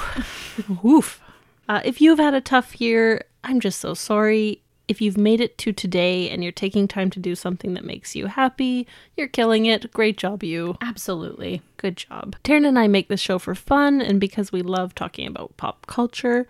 Woof. 0.81 1.21
Uh, 1.67 1.81
if 1.85 2.01
you've 2.01 2.19
had 2.19 2.33
a 2.33 2.41
tough 2.41 2.79
year, 2.81 3.23
I'm 3.43 3.59
just 3.59 3.79
so 3.79 3.93
sorry. 3.93 4.61
If 4.87 4.99
you've 4.99 5.17
made 5.17 5.39
it 5.39 5.57
to 5.59 5.71
today 5.71 6.29
and 6.29 6.43
you're 6.43 6.51
taking 6.51 6.85
time 6.85 7.09
to 7.11 7.19
do 7.19 7.33
something 7.33 7.75
that 7.75 7.85
makes 7.85 8.13
you 8.13 8.25
happy, 8.25 8.87
you're 9.15 9.29
killing 9.29 9.65
it. 9.65 9.91
Great 9.93 10.17
job, 10.17 10.43
you. 10.43 10.75
Absolutely. 10.81 11.61
Good 11.77 11.95
job. 11.95 12.35
Taryn 12.43 12.67
and 12.67 12.77
I 12.77 12.87
make 12.87 13.07
this 13.07 13.21
show 13.21 13.39
for 13.39 13.55
fun 13.55 14.01
and 14.01 14.19
because 14.19 14.51
we 14.51 14.61
love 14.61 14.93
talking 14.93 15.27
about 15.27 15.55
pop 15.55 15.87
culture. 15.87 16.45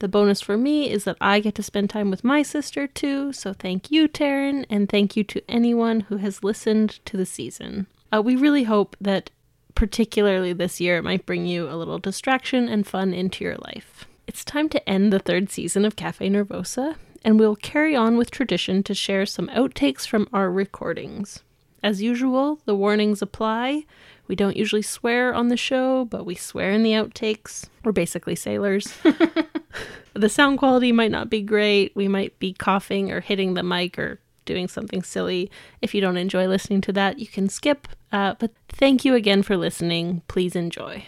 The 0.00 0.08
bonus 0.08 0.42
for 0.42 0.58
me 0.58 0.90
is 0.90 1.04
that 1.04 1.16
I 1.22 1.40
get 1.40 1.54
to 1.54 1.62
spend 1.62 1.88
time 1.88 2.10
with 2.10 2.22
my 2.22 2.42
sister 2.42 2.86
too. 2.86 3.32
So 3.32 3.54
thank 3.54 3.90
you, 3.90 4.08
Taryn, 4.08 4.66
and 4.68 4.90
thank 4.90 5.16
you 5.16 5.24
to 5.24 5.42
anyone 5.48 6.00
who 6.00 6.18
has 6.18 6.44
listened 6.44 7.02
to 7.06 7.16
the 7.16 7.24
season. 7.24 7.86
Uh, 8.12 8.20
we 8.20 8.36
really 8.36 8.64
hope 8.64 8.94
that, 9.00 9.30
particularly 9.76 10.52
this 10.52 10.80
year, 10.80 10.96
it 10.96 11.04
might 11.04 11.26
bring 11.26 11.46
you 11.46 11.70
a 11.70 11.76
little 11.76 11.98
distraction 11.98 12.68
and 12.68 12.84
fun 12.84 13.14
into 13.14 13.44
your 13.44 13.56
life. 13.58 14.06
It's 14.26 14.44
time 14.44 14.68
to 14.70 14.88
end 14.88 15.12
the 15.12 15.20
third 15.20 15.50
season 15.50 15.84
of 15.84 15.94
Cafe 15.94 16.28
Nervosa, 16.28 16.96
and 17.24 17.38
we'll 17.38 17.54
carry 17.54 17.94
on 17.94 18.16
with 18.16 18.32
tradition 18.32 18.82
to 18.82 18.94
share 18.94 19.24
some 19.24 19.46
outtakes 19.48 20.04
from 20.04 20.28
our 20.32 20.50
recordings. 20.50 21.44
As 21.82 22.02
usual, 22.02 22.58
the 22.64 22.74
warnings 22.74 23.22
apply. 23.22 23.84
We 24.26 24.34
don't 24.34 24.56
usually 24.56 24.82
swear 24.82 25.32
on 25.32 25.48
the 25.48 25.56
show, 25.56 26.06
but 26.06 26.26
we 26.26 26.34
swear 26.34 26.72
in 26.72 26.82
the 26.82 26.92
outtakes. 26.92 27.68
We're 27.84 27.92
basically 27.92 28.34
sailors. 28.34 28.92
the 30.14 30.28
sound 30.28 30.58
quality 30.58 30.90
might 30.90 31.12
not 31.12 31.30
be 31.30 31.42
great. 31.42 31.94
We 31.94 32.08
might 32.08 32.36
be 32.38 32.52
coughing 32.52 33.12
or 33.12 33.20
hitting 33.20 33.54
the 33.54 33.62
mic 33.62 33.98
or 33.98 34.20
doing 34.46 34.68
something 34.68 35.02
silly. 35.02 35.50
If 35.82 35.94
you 35.94 36.00
don't 36.00 36.16
enjoy 36.16 36.46
listening 36.46 36.80
to 36.82 36.92
that, 36.94 37.18
you 37.18 37.26
can 37.26 37.48
skip. 37.48 37.86
Uh, 38.12 38.34
but 38.38 38.52
thank 38.68 39.04
you 39.04 39.14
again 39.14 39.42
for 39.42 39.56
listening. 39.56 40.22
Please 40.28 40.54
enjoy. 40.54 41.06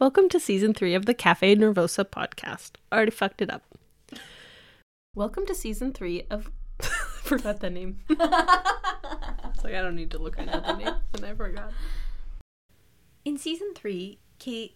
Welcome 0.00 0.28
to 0.30 0.40
season 0.40 0.74
three 0.74 0.94
of 0.94 1.06
the 1.06 1.14
Cafe 1.14 1.54
Nervosa 1.54 2.04
podcast. 2.04 2.72
Already 2.92 3.12
fucked 3.12 3.40
it 3.40 3.50
up. 3.50 3.62
Welcome 5.14 5.46
to 5.46 5.54
season 5.54 5.92
three 5.92 6.24
of. 6.30 6.50
forgot 7.22 7.60
the 7.60 7.70
name. 7.70 8.00
it's 8.10 8.20
like 8.20 9.74
I 9.74 9.80
don't 9.80 9.94
need 9.94 10.10
to 10.10 10.18
look 10.18 10.38
at 10.38 10.46
the 10.46 10.76
name, 10.76 10.94
and 11.14 11.24
I 11.24 11.32
forgot. 11.34 11.72
In 13.24 13.38
season 13.38 13.72
three, 13.74 14.18
K. 14.38 14.74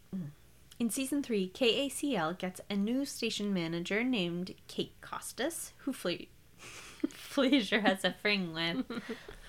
In 0.78 0.90
season 0.90 1.22
three, 1.22 1.50
KACL 1.54 2.38
gets 2.38 2.61
a 2.70 2.76
new 2.76 3.04
station 3.04 3.52
manager 3.52 4.02
named 4.04 4.54
Kate 4.68 4.94
Costas, 5.00 5.72
who 5.78 5.92
Fle- 5.92 6.28
Fleischer 7.08 7.80
has 7.80 8.04
a 8.04 8.12
fring 8.12 8.52
with. 8.54 8.84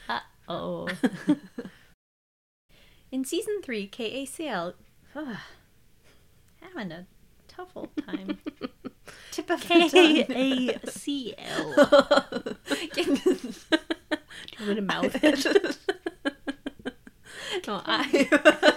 Uh 0.09 0.19
oh. 0.47 0.87
In 3.11 3.23
season 3.23 3.61
three, 3.61 3.87
KACL. 3.87 4.73
having 5.13 6.91
a 6.91 7.05
tough 7.47 7.69
old 7.75 7.89
time. 8.07 8.39
Tip 9.31 9.51
of. 9.51 9.61
K 9.61 10.25
A 10.27 10.89
C 10.89 11.35
L. 11.37 11.73
Do 12.95 13.03
you 13.03 14.65
want 14.65 14.75
to 14.77 14.81
mouth 14.81 15.23
it? 15.23 15.77
No, 17.67 17.81
I. 17.85 18.27
I 18.31 18.33
would 18.33 18.55
like 18.55 18.68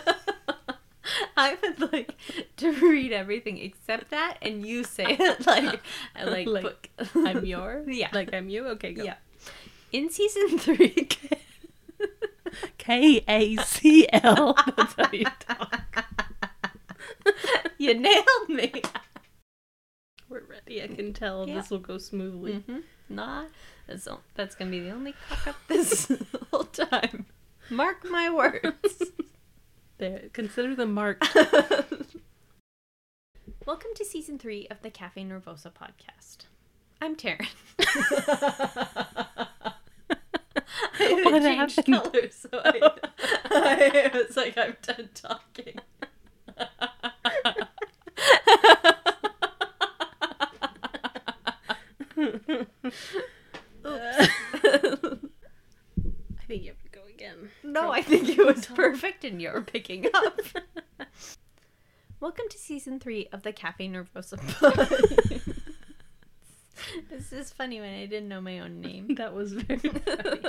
to 2.63 2.73
read 2.91 3.13
everything 3.13 3.59
except 3.59 4.11
that, 4.11 4.39
and 4.43 4.65
you 4.67 4.85
say 4.85 5.05
it 5.19 5.47
like 5.47 5.81
like. 6.25 6.47
Like. 6.47 6.91
I'm 7.15 7.45
your? 7.45 7.85
Yeah. 7.87 8.09
Like 8.13 8.33
I'm 8.33 8.49
you? 8.49 8.67
Okay, 8.79 8.93
go. 8.95 9.05
yeah. 9.05 9.17
In 9.93 10.09
season 10.11 10.59
three, 10.59 11.09
K 12.79 13.23
A 13.29 13.57
C 13.57 14.09
L. 14.13 14.55
That's 14.77 14.95
how 14.97 15.09
you 15.13 15.25
talk. 15.41 16.05
you 17.79 17.95
nailed 17.95 18.49
me. 18.49 18.83
We're 20.29 20.45
ready. 20.49 20.83
I 20.83 20.87
can 20.89 21.13
tell 21.13 21.47
Yeah. 21.47 21.57
this 21.57 21.69
will 21.71 21.79
go 21.79 21.99
smoothly. 21.99 22.55
Mm-hmm. 22.55 22.79
Nah, 23.11 23.45
that's 23.87 24.09
o- 24.09 24.21
that's 24.35 24.55
gonna 24.55 24.71
be 24.71 24.81
the 24.81 24.91
only 24.91 25.15
cock 25.29 25.47
up 25.49 25.57
this 25.69 26.11
whole 26.51 26.65
time. 26.65 27.27
Mark 27.69 28.09
my 28.11 28.31
words. 28.31 29.13
There, 29.99 30.23
consider 30.33 30.75
them 30.75 30.95
marked. 30.95 31.29
Welcome 33.67 33.91
to 33.97 34.05
season 34.05 34.39
three 34.39 34.67
of 34.71 34.83
the 34.83 34.91
Cafe 34.91 35.23
Nervosa 35.25 35.71
podcast. 35.73 36.47
I'm 37.01 37.17
Taryn. 37.17 37.47
What 40.99 41.35
I 41.35 41.41
changed 41.41 41.77
happened? 41.77 42.13
color, 42.13 42.31
so 42.31 42.49
I, 42.53 42.91
I 43.51 44.11
was 44.15 44.37
like, 44.37 44.57
I'm 44.59 44.77
done 44.83 45.09
talking. 45.15 45.79
I 53.85 54.29
think 56.47 56.63
you 56.63 56.71
have 56.71 56.83
to 56.83 56.89
go 56.91 57.01
again. 57.09 57.51
No, 57.63 57.91
I 57.91 58.03
think 58.03 58.29
it 58.29 58.45
was 58.45 58.67
perfect 58.75 59.25
and 59.25 59.41
you're 59.41 59.61
picking 59.63 60.07
up. 60.15 60.41
Welcome 62.23 62.45
to 62.51 62.57
season 62.57 63.01
three 63.01 63.27
of 63.33 63.43
the 63.43 63.53
Cafe 63.53 63.89
Nervosa 63.89 64.39
podcast. 64.39 65.55
this 67.11 67.33
is 67.33 67.53
funny 67.53 67.81
when 67.81 67.93
I 67.93 68.07
didn't 68.07 68.29
know 68.29 68.41
my 68.41 68.61
own 68.61 68.81
name. 68.81 69.17
That 69.17 69.35
was 69.35 69.55
very 69.55 69.79
funny. 69.89 70.41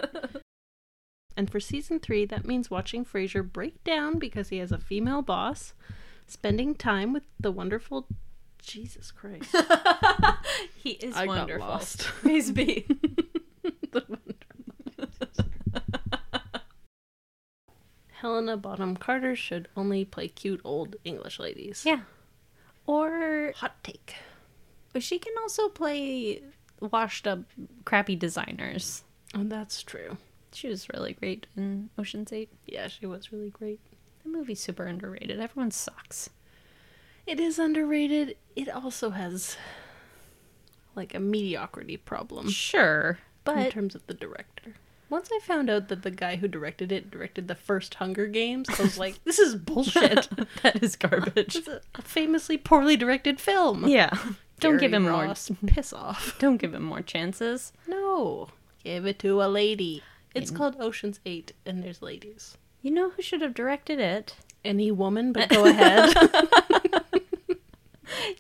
and 1.36 1.50
for 1.50 1.60
season 1.60 2.00
three, 2.00 2.26
that 2.26 2.46
means 2.46 2.70
watching 2.70 3.04
Frasier 3.04 3.42
break 3.52 3.84
down 3.84 4.20
because 4.20 4.50
he 4.50 4.60
has 4.60 4.72
a 4.72 4.78
female 4.78 5.24
boss, 5.24 5.74
spending 6.28 6.76
time 6.76 7.12
with 7.12 7.24
the 7.40 7.52
wonderful 7.52 8.06
Jesus 8.60 9.10
Christ. 9.10 9.56
He 10.76 10.92
is 10.92 11.16
I 11.16 11.26
got 11.26 11.38
wonderful. 11.38 11.68
lost. 11.68 12.02
Praise 12.04 12.52
be. 12.52 12.86
The 13.64 14.04
wonderful- 14.08 14.34
Helena 18.24 18.56
Bonham 18.56 18.96
Carter 18.96 19.36
should 19.36 19.68
only 19.76 20.06
play 20.06 20.30
cute 20.30 20.62
old 20.64 20.96
English 21.04 21.40
ladies. 21.40 21.84
Yeah. 21.86 22.04
Or 22.88 23.52
Hot 23.58 23.84
take. 23.84 24.16
But 24.94 25.04
she 25.04 25.20
can 25.20 25.34
also 25.42 25.68
play 25.68 26.42
washed 26.80 27.28
up, 27.28 27.40
crappy 27.84 28.16
designers. 28.16 29.04
Oh, 29.36 29.44
that's 29.44 29.84
true. 29.84 30.18
She 30.54 30.70
was 30.70 30.88
really 30.88 31.14
great 31.14 31.48
in 31.58 31.90
Ocean's 31.98 32.32
Eight. 32.32 32.50
Yeah, 32.66 32.88
she 32.88 33.06
was 33.06 33.34
really 33.34 33.50
great. 33.50 33.82
The 34.24 34.30
movie's 34.30 34.62
super 34.62 34.86
underrated. 34.86 35.42
Everyone 35.42 35.72
sucks. 35.72 36.30
It 37.28 37.42
is 37.42 37.60
underrated. 37.60 38.38
It 38.56 38.70
also 38.70 39.10
has 39.10 39.58
like 40.96 41.14
a 41.14 41.20
mediocrity 41.20 41.98
problem 41.98 42.50
Sure, 42.50 43.20
But 43.44 43.58
in 43.58 43.72
terms 43.72 43.96
of 43.96 44.08
the 44.08 44.14
director. 44.14 44.76
Once 45.14 45.30
I 45.32 45.38
found 45.44 45.70
out 45.70 45.90
that 45.90 46.02
the 46.02 46.10
guy 46.10 46.38
who 46.38 46.48
directed 46.48 46.92
it 46.92 47.12
directed 47.12 47.48
the 47.48 47.54
first 47.54 47.94
Hunger 47.94 48.26
Games, 48.26 48.68
I 48.68 48.82
was 48.82 48.98
like, 48.98 49.24
this 49.26 49.38
is 49.38 49.54
bullshit. 49.54 50.28
that 50.64 50.82
is 50.82 50.96
garbage. 50.96 51.56
It's 51.56 51.68
a, 51.68 51.82
famously 52.02 52.58
poorly 52.58 52.98
directed 52.98 53.40
film. 53.40 53.88
Yeah. 53.88 54.18
Don't 54.60 54.80
give 54.80 54.92
him 54.92 55.06
Ross, 55.06 55.52
more. 55.52 55.58
Piss 55.68 55.94
off. 55.94 56.36
Don't 56.40 56.58
give 56.58 56.74
him 56.74 56.82
more 56.82 57.04
chances. 57.04 57.74
No. 57.88 58.48
Give 58.84 59.06
it 59.06 59.20
to 59.20 59.44
a 59.44 59.46
lady. 59.46 60.02
It's 60.34 60.50
called 60.50 60.78
Ocean's 60.80 61.20
8 61.28 61.52
and 61.64 61.84
there's 61.84 62.02
ladies. 62.02 62.58
You 62.82 62.90
know 62.90 63.12
who 63.12 63.22
should 63.22 63.42
have 63.42 63.54
directed 63.54 64.00
it? 64.00 64.36
Any 64.66 64.90
woman, 64.90 65.32
but 65.32 65.48
go 65.48 65.66
ahead. 65.68 66.12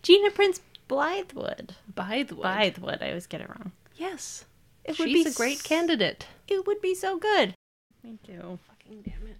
Gina 0.01 0.31
Prince 0.31 0.61
Blythewood. 0.89 1.75
Bythewood. 1.93 2.41
Blythewood. 2.41 3.03
I 3.03 3.09
always 3.09 3.27
get 3.27 3.41
it 3.41 3.49
wrong. 3.49 3.73
Yes. 3.95 4.45
It 4.85 4.99
would 4.99 5.07
She's 5.09 5.23
be 5.25 5.29
a 5.29 5.33
great 5.33 5.57
s- 5.59 5.61
candidate. 5.61 6.27
It 6.47 6.67
would 6.67 6.81
be 6.81 6.93
so 6.95 7.17
good. 7.17 7.53
Me 8.03 8.17
too. 8.25 8.59
Fucking 8.67 9.01
damn 9.03 9.27
it. 9.27 9.37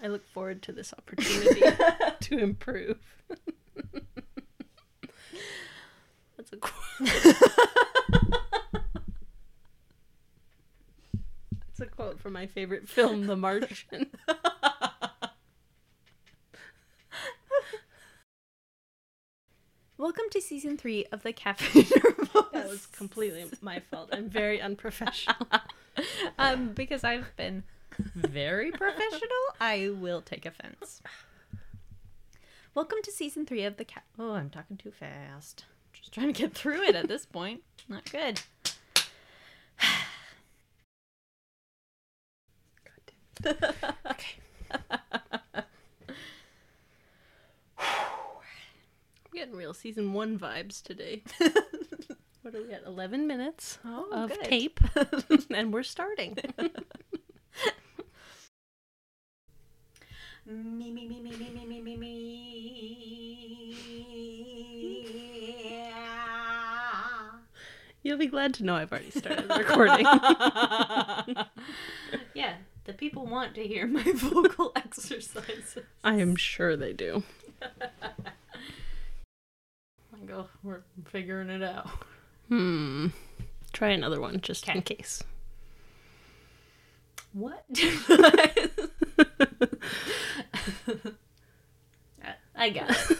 I 0.02 0.08
look 0.08 0.26
forward 0.26 0.62
to 0.62 0.72
this 0.72 0.92
opportunity 0.96 1.62
to 2.20 2.38
improve. 2.38 2.98
That's 6.36 6.52
a 6.52 6.56
quote. 6.56 6.74
That's 11.66 11.80
a 11.80 11.86
quote 11.86 12.20
from 12.20 12.32
my 12.34 12.46
favorite 12.46 12.88
film, 12.88 13.26
The 13.26 13.36
Martian. 13.36 14.10
Welcome 19.98 20.26
to 20.30 20.40
season 20.40 20.76
three 20.76 21.06
of 21.10 21.24
the 21.24 21.32
Cafe 21.32 21.66
Nervous. 21.76 22.28
That 22.52 22.68
was 22.68 22.86
completely 22.86 23.44
my 23.60 23.80
fault. 23.80 24.10
I'm 24.12 24.30
very 24.30 24.60
unprofessional. 24.60 25.48
um, 26.38 26.68
because 26.68 27.02
I've 27.02 27.34
been 27.36 27.64
very 28.14 28.70
professional, 28.70 29.28
I 29.60 29.90
will 29.92 30.22
take 30.22 30.46
offense. 30.46 31.02
Welcome 32.76 32.98
to 33.02 33.10
season 33.10 33.44
three 33.44 33.64
of 33.64 33.76
the 33.76 33.84
cat. 33.84 34.04
Oh, 34.16 34.34
I'm 34.34 34.50
talking 34.50 34.76
too 34.76 34.92
fast. 34.92 35.64
Just 35.92 36.12
trying 36.14 36.32
to 36.32 36.42
get 36.42 36.54
through 36.54 36.84
it 36.84 36.94
at 36.94 37.08
this 37.08 37.26
point. 37.32 37.62
Not 37.88 38.08
good. 38.08 38.40
I'm 43.44 43.58
getting 49.38 49.54
real 49.54 49.72
season 49.72 50.12
one 50.12 50.36
vibes 50.36 50.82
today. 50.82 51.22
what 52.42 52.54
are 52.56 52.62
we 52.62 52.72
at? 52.72 52.82
11 52.84 53.26
minutes 53.28 53.78
Oh, 53.84 54.08
of 54.10 54.30
good. 54.30 54.42
tape, 54.44 54.80
and 55.50 55.72
we're 55.72 55.84
starting. 55.84 56.36
Me, 60.44 60.90
me, 60.90 61.06
me, 61.06 61.20
me, 61.20 61.30
me, 61.30 61.50
me, 61.54 61.66
me, 61.66 61.80
me, 61.80 61.96
me. 61.96 63.76
You'll 68.02 68.18
be 68.18 68.26
glad 68.26 68.54
to 68.54 68.64
know 68.64 68.74
I've 68.74 68.90
already 68.90 69.10
started 69.10 69.48
recording. 69.56 70.06
yeah, 72.34 72.54
the 72.86 72.92
people 72.94 73.26
want 73.26 73.54
to 73.56 73.62
hear 73.66 73.86
my 73.86 74.02
vocal 74.14 74.72
exercises. 74.74 75.78
I 76.02 76.14
am 76.14 76.34
sure 76.34 76.76
they 76.76 76.92
do. 76.92 77.22
Go, 80.28 80.46
we're 80.62 80.82
figuring 81.06 81.48
it 81.48 81.62
out. 81.62 81.88
Hmm. 82.48 83.06
Try 83.72 83.88
another 83.88 84.20
one 84.20 84.42
just 84.42 84.68
in 84.68 84.82
case. 84.82 85.22
What? 87.32 87.64
I 92.54 92.68
got 92.68 92.90
it. 92.90 93.18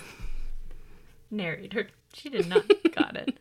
Narrator. 1.30 1.88
She 2.12 2.28
did 2.28 2.46
not 2.46 2.64
got 2.94 3.16
it. 3.16 3.38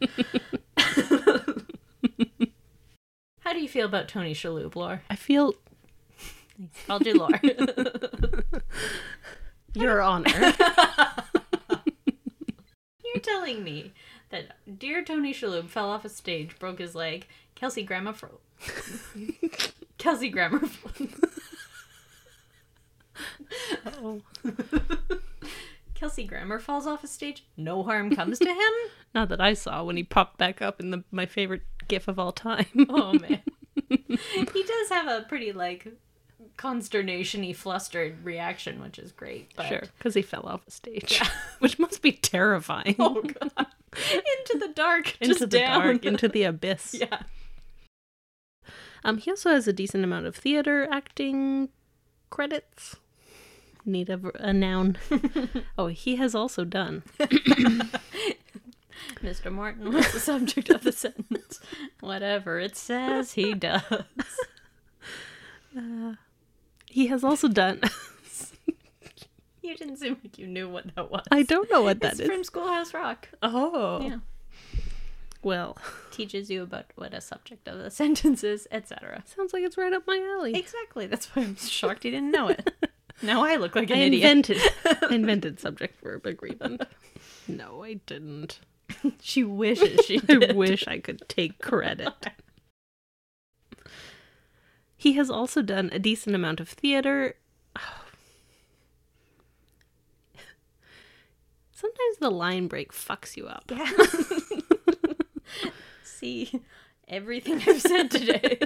How 3.42 3.52
do 3.52 3.60
you 3.60 3.68
feel 3.68 3.86
about 3.86 4.08
Tony 4.08 4.34
Shalhoub, 4.34 4.76
Laura? 4.78 5.02
I 5.10 5.18
feel 5.18 5.54
I'll 6.90 7.00
do 7.00 7.14
Laura. 7.16 7.42
Your 9.74 10.02
Honor. 10.02 10.54
You're 13.18 13.36
telling 13.36 13.64
me 13.64 13.94
that 14.30 14.58
dear 14.78 15.04
Tony 15.04 15.34
Shalhoub 15.34 15.70
fell 15.70 15.90
off 15.90 16.06
a 16.06 16.10
stage, 16.10 16.58
broke 16.60 16.80
his 16.80 16.96
leg. 16.96 17.28
Kelsey 17.56 17.84
Grammer 17.84 18.14
fro- 18.14 18.40
Kelsey 19.98 20.30
Grammer. 20.30 20.62
Oh. 24.00 24.22
Kelsey 25.96 26.26
Grammer 26.26 26.60
falls 26.60 26.86
off 26.86 27.04
a 27.04 27.08
stage. 27.08 27.44
No 27.58 27.82
harm 27.84 28.16
comes 28.16 28.38
to 28.40 28.46
him. 28.50 28.74
Not 29.16 29.30
that 29.30 29.42
I 29.42 29.54
saw 29.54 29.84
when 29.84 29.98
he 29.98 30.04
popped 30.04 30.38
back 30.38 30.62
up 30.62 30.80
in 30.80 30.92
the 30.92 31.04
my 31.12 31.26
favorite 31.26 31.64
gif 31.88 32.08
of 32.08 32.20
all 32.20 32.32
time. 32.32 32.68
Oh 32.90 33.14
man, 33.14 33.42
he 33.90 34.64
does 34.64 34.90
have 34.90 35.08
a 35.08 35.26
pretty 35.28 35.52
like 35.52 35.88
consternation-y, 36.58 37.54
flustered 37.54 38.24
reaction, 38.26 38.82
which 38.82 39.00
is 39.00 39.12
great. 39.12 39.52
But... 39.56 39.68
Sure, 39.68 39.84
because 39.98 40.16
he 40.16 40.22
fell 40.22 40.46
off 40.46 40.68
a 40.68 40.72
stage, 40.72 41.22
which 41.60 41.80
must 41.80 42.02
be 42.02 42.12
terrifying. 42.12 42.96
Oh 43.00 43.22
god, 43.22 43.68
into 43.94 44.58
the 44.60 44.72
dark, 44.76 45.16
into 45.22 45.28
just 45.28 45.40
the 45.40 45.48
down. 45.48 45.82
dark, 45.82 46.06
into 46.06 46.28
the 46.28 46.44
abyss. 46.44 46.94
yeah. 47.00 47.22
Um, 49.04 49.20
he 49.20 49.32
also 49.32 49.52
has 49.52 49.68
a 49.68 49.74
decent 49.74 50.04
amount 50.04 50.26
of 50.26 50.36
theater 50.36 50.88
acting 50.92 51.70
credits. 52.30 52.98
Need 53.86 54.10
a, 54.10 54.20
a 54.36 54.52
noun. 54.52 54.98
oh, 55.78 55.88
he 55.88 56.18
has 56.18 56.36
also 56.36 56.66
done. 56.66 57.04
Mr. 59.22 59.50
Martin 59.50 59.94
was 59.94 60.12
the 60.12 60.20
subject 60.20 60.70
of 60.70 60.84
the 60.84 60.92
sentence. 60.92 61.62
Whatever 62.02 62.60
it 62.60 62.76
says, 62.76 63.32
he 63.34 63.54
does. 63.54 63.82
He 66.98 67.06
has 67.14 67.24
also 67.24 67.48
done. 67.48 67.80
You 69.62 69.76
didn't 69.76 69.98
seem 69.98 70.16
like 70.24 70.38
you 70.40 70.48
knew 70.48 70.70
what 70.70 70.96
that 70.96 71.12
was. 71.12 71.26
I 71.30 71.44
don't 71.44 71.70
know 71.70 71.82
what 71.82 72.00
that 72.00 72.14
it's 72.14 72.22
is. 72.22 72.28
from 72.30 72.44
Schoolhouse 72.46 72.94
Rock. 72.94 73.28
Oh, 73.44 74.02
Yeah. 74.02 74.20
well, 75.44 75.78
Teaches 76.10 76.50
you 76.50 76.64
about 76.64 76.86
what 76.96 77.14
a 77.14 77.20
subject 77.20 77.68
of 77.68 77.78
the 77.78 77.92
sentence 78.02 78.46
is, 78.46 78.68
etc. 78.72 79.24
sounds 79.28 79.52
like 79.52 79.64
it's 79.64 79.78
right 79.78 79.92
up 79.92 80.04
my 80.08 80.18
alley. 80.38 80.56
Exactly. 80.56 81.06
That's 81.06 81.28
why 81.36 81.42
I'm 81.44 81.58
shocked 81.58 82.06
you 82.06 82.12
didn't 82.12 82.32
know 82.32 82.48
it. 82.48 82.72
Now 83.22 83.44
I 83.44 83.56
look 83.58 83.76
like 83.76 83.90
an 83.90 83.98
I 83.98 84.02
idiot. 84.04 84.24
invented 84.24 84.62
invented 85.12 85.60
subject 85.60 86.00
verb 86.02 86.26
agreement. 86.28 86.84
No, 87.48 87.84
I 87.84 87.96
didn't. 88.06 88.60
She 89.22 89.44
wishes 89.44 90.06
she 90.06 90.22
I 90.30 90.54
wish 90.54 90.88
I 90.88 91.00
could 91.00 91.28
take 91.28 91.60
credit. 91.60 92.14
He 95.08 95.14
has 95.14 95.30
also 95.30 95.62
done 95.62 95.90
a 95.94 96.00
decent 96.00 96.36
amount 96.36 96.60
of 96.60 96.68
theater. 96.68 97.36
Sometimes 101.72 102.18
the 102.20 102.30
line 102.30 102.68
break 102.68 102.92
fucks 102.92 103.38
you 103.38 103.48
up. 103.48 103.72
Yeah. 103.72 103.90
See 106.04 106.60
everything 107.08 107.64
I've 107.66 107.82
said 107.82 108.12
today. 108.12 108.60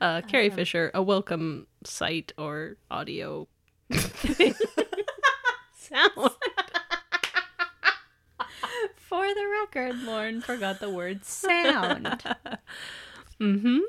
Uh, 0.00 0.22
Carrie 0.28 0.50
Fisher, 0.50 0.92
a 0.94 1.02
welcome 1.02 1.66
sight 1.82 2.32
or 2.38 2.76
audio 2.92 3.48
sound. 3.90 4.30
For 9.08 9.24
the 9.32 9.46
record, 9.62 10.02
Lauren 10.02 10.40
forgot 10.40 10.80
the 10.80 10.90
word 10.90 11.24
sound. 11.24 12.22
Mm-hmm. 13.38 13.80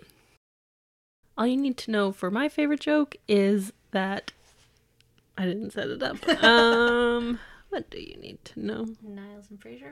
All 1.37 1.47
you 1.47 1.55
need 1.55 1.77
to 1.77 1.91
know 1.91 2.11
for 2.11 2.29
my 2.29 2.49
favorite 2.49 2.81
joke 2.81 3.15
is 3.29 3.71
that 3.91 4.33
I 5.37 5.45
didn't 5.45 5.71
set 5.71 5.87
it 5.87 6.03
up. 6.03 6.17
Um, 6.43 7.39
what 7.69 7.89
do 7.89 7.97
you 7.97 8.17
need 8.17 8.43
to 8.43 8.59
know? 8.59 8.87
Niles 9.01 9.45
and 9.49 9.57
Frasier 9.57 9.83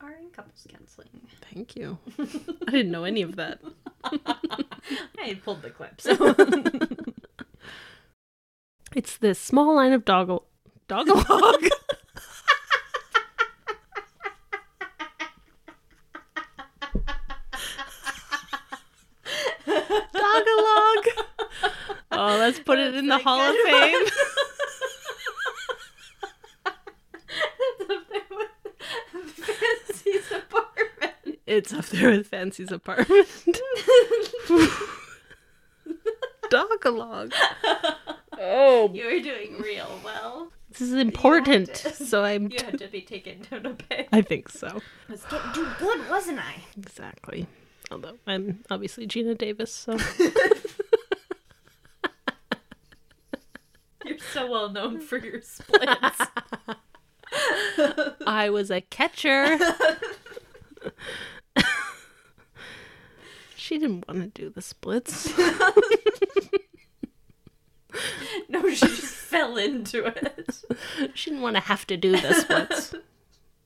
are, 0.00 0.06
are 0.08 0.12
in 0.14 0.30
couples 0.30 0.66
counseling. 0.68 1.10
Thank 1.52 1.76
you. 1.76 1.98
I 2.18 2.70
didn't 2.72 2.90
know 2.90 3.04
any 3.04 3.22
of 3.22 3.36
that. 3.36 3.60
I 5.16 5.38
pulled 5.44 5.62
the 5.62 5.70
clip, 5.70 6.00
so 6.00 6.34
It's 8.96 9.16
this 9.16 9.38
small 9.38 9.76
line 9.76 9.92
of 9.92 10.04
doggle 10.04 10.46
dogalog. 10.88 11.68
Oh, 22.26 22.38
let's 22.38 22.58
put 22.58 22.78
it 22.78 22.94
in 22.94 23.08
the 23.08 23.18
Hall 23.18 23.38
of 23.38 23.54
Fame. 23.66 24.04
It's 27.86 27.92
up 27.92 28.06
there 28.10 28.30
with 28.38 29.30
Fancy's 29.46 30.32
apartment. 30.32 31.38
It's 31.46 31.72
up 31.72 31.86
there 31.86 32.10
with 32.10 32.26
Fancy's 32.26 32.72
apartment. 32.72 33.28
Dogalog. 36.50 37.32
Oh, 38.38 38.90
You 38.92 39.04
were 39.06 39.20
doing 39.20 39.58
real 39.60 40.00
well. 40.04 40.50
this 40.70 40.80
is 40.80 40.92
important. 40.94 41.76
So 41.76 42.24
I'm. 42.24 42.48
You 42.50 42.58
had 42.64 42.78
to 42.78 42.88
be 42.88 43.00
taken 43.02 43.42
down 43.50 43.66
a 43.66 43.74
peg. 43.74 44.08
I 44.12 44.22
think 44.22 44.48
so. 44.48 44.80
I 45.08 45.12
was 45.12 45.22
getting 45.24 45.52
too 45.52 45.68
good, 45.78 46.08
wasn't 46.10 46.38
I? 46.40 46.56
Exactly. 46.76 47.46
Although 47.90 48.16
I'm 48.26 48.64
obviously 48.70 49.06
Geena 49.06 49.36
Davis, 49.36 49.72
so 49.72 49.92
You're 54.04 54.18
so 54.18 54.43
well 54.54 54.70
known 54.70 55.00
for 55.00 55.18
your 55.18 55.42
splits. 55.42 56.20
I 58.24 58.48
was 58.50 58.70
a 58.70 58.80
catcher. 58.82 59.58
she 63.56 63.78
didn't 63.78 64.06
want 64.06 64.20
to 64.20 64.28
do 64.28 64.50
the 64.50 64.62
splits. 64.62 65.36
no, 68.48 68.70
she 68.70 68.86
just 68.86 69.02
fell 69.02 69.56
into 69.56 70.04
it. 70.06 70.62
She 71.14 71.30
didn't 71.30 71.42
want 71.42 71.56
to 71.56 71.62
have 71.62 71.84
to 71.88 71.96
do 71.96 72.12
the 72.12 72.34
splits. 72.34 72.94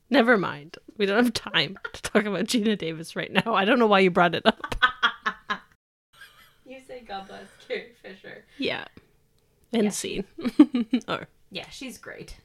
Never 0.08 0.38
mind. 0.38 0.78
We 0.96 1.04
don't 1.04 1.22
have 1.22 1.34
time 1.34 1.78
to 1.92 2.00
talk 2.00 2.24
about 2.24 2.46
Geena 2.46 2.78
Davis 2.78 3.14
right 3.14 3.30
now. 3.30 3.52
I 3.52 3.66
don't 3.66 3.78
know 3.78 3.86
why 3.86 3.98
you 3.98 4.10
brought 4.10 4.34
it 4.34 4.46
up. 4.46 4.74
You 6.64 6.80
say 6.80 7.04
God 7.06 7.28
bless 7.28 7.48
Carrie 7.66 7.92
Fisher. 8.02 8.46
Yeah. 8.56 8.86
And 9.78 9.94
scene. 9.94 10.24
or 11.08 11.28
Yeah, 11.50 11.68
she's 11.70 11.98
great. 11.98 12.36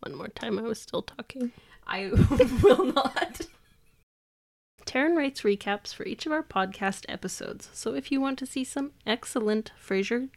one 0.00 0.14
more 0.16 0.28
time, 0.28 0.58
I 0.58 0.62
was 0.62 0.80
still 0.80 1.02
talking. 1.02 1.52
I 1.86 2.10
will 2.62 2.86
not. 2.92 3.42
Taryn 4.84 5.16
writes 5.16 5.42
recaps 5.42 5.94
for 5.94 6.04
each 6.04 6.26
of 6.26 6.32
our 6.32 6.42
podcast 6.42 7.04
episodes, 7.08 7.68
so 7.72 7.94
if 7.94 8.10
you 8.10 8.20
want 8.20 8.38
to 8.38 8.46
see 8.46 8.64
some 8.64 8.92
excellent 9.06 9.70
Frasier 9.82 10.30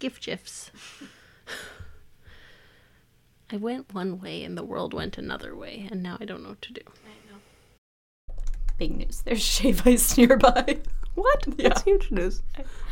gift 0.00 0.26
gifs. 0.26 0.70
I 3.50 3.56
went 3.56 3.94
one 3.94 4.20
way 4.20 4.44
and 4.44 4.58
the 4.58 4.64
world 4.64 4.92
went 4.92 5.16
another 5.18 5.56
way, 5.56 5.88
and 5.90 6.02
now 6.02 6.18
I 6.20 6.24
don't 6.24 6.42
know 6.42 6.50
what 6.50 6.62
to 6.62 6.72
do. 6.72 6.80
Big 8.78 8.96
news. 8.96 9.22
There's 9.22 9.42
shave 9.56 9.86
ice 9.86 10.16
nearby. 10.16 10.78
What? 11.14 11.44
Yeah. 11.56 11.68
That's 11.70 11.82
huge 11.82 12.10
news. 12.10 12.42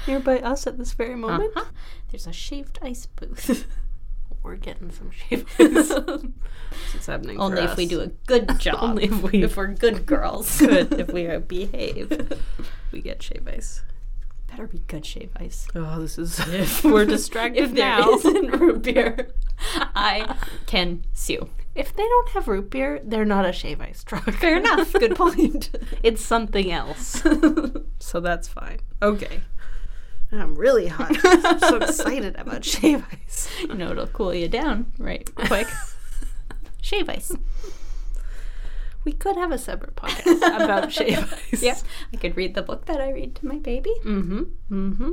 Nearby 0.06 0.38
us 0.40 0.66
at 0.66 0.78
this 0.78 0.92
very 0.92 1.14
moment. 1.16 1.52
Uh-huh. 1.56 1.66
There's 2.10 2.26
a 2.26 2.32
shaved 2.32 2.78
ice 2.82 3.06
booth. 3.06 3.66
We're 4.42 4.56
getting 4.56 4.90
some 4.92 5.10
shave 5.10 5.44
ice. 5.58 5.92
It's 6.94 7.06
happening. 7.06 7.38
Only 7.40 7.62
if 7.62 7.76
we 7.76 7.86
do 7.86 8.00
a 8.00 8.08
good 8.26 8.58
job. 8.60 8.78
Only 8.80 9.04
if 9.04 9.22
we- 9.22 9.42
if 9.42 9.56
we're 9.56 9.66
good 9.68 10.06
girls. 10.06 10.58
good 10.58 10.92
if 10.92 11.08
we 11.12 11.26
behave. 11.38 12.38
we 12.92 13.00
get 13.00 13.22
shave 13.22 13.46
ice. 13.48 13.82
Better 14.48 14.68
be 14.68 14.78
good 14.86 15.04
shave 15.04 15.30
ice. 15.36 15.66
Oh, 15.74 16.00
this 16.00 16.16
is. 16.18 16.38
if 16.48 16.84
We're 16.84 17.04
distracted 17.06 17.62
If 17.64 17.74
there 17.74 17.98
now. 17.98 18.06
not 18.22 18.60
root 18.60 18.82
beer, 18.82 19.30
I 19.96 20.36
can 20.66 21.04
sue. 21.12 21.48
If 21.76 21.94
they 21.94 22.02
don't 22.02 22.28
have 22.30 22.48
root 22.48 22.70
beer, 22.70 23.00
they're 23.04 23.24
not 23.26 23.44
a 23.44 23.52
shave 23.52 23.80
ice 23.80 24.02
truck. 24.02 24.24
Fair 24.32 24.56
enough. 24.56 24.92
Good 24.94 25.14
point. 25.16 25.70
It's 26.02 26.24
something 26.24 26.72
else. 26.72 27.22
so 27.98 28.20
that's 28.20 28.48
fine. 28.48 28.78
Okay. 29.02 29.40
I'm 30.32 30.54
really 30.56 30.88
hot. 30.88 31.16
I'm 31.24 31.58
so 31.60 31.76
excited 31.76 32.34
about 32.36 32.64
shave 32.64 33.04
ice. 33.12 33.48
you 33.60 33.74
know 33.74 33.92
it'll 33.92 34.06
cool 34.08 34.34
you 34.34 34.48
down 34.48 34.92
right 34.98 35.32
quick. 35.34 35.68
shave 36.82 37.08
ice. 37.08 37.32
We 39.04 39.12
could 39.12 39.36
have 39.36 39.52
a 39.52 39.58
separate 39.58 39.94
podcast 39.94 40.38
about 40.64 40.90
shave 40.90 41.32
ice. 41.52 41.62
Yep. 41.62 41.78
I 42.12 42.16
could 42.16 42.36
read 42.36 42.54
the 42.54 42.62
book 42.62 42.86
that 42.86 43.00
I 43.00 43.10
read 43.12 43.36
to 43.36 43.46
my 43.46 43.58
baby. 43.58 43.92
Mm-hmm. 44.04 44.42
Mm-hmm. 44.72 45.10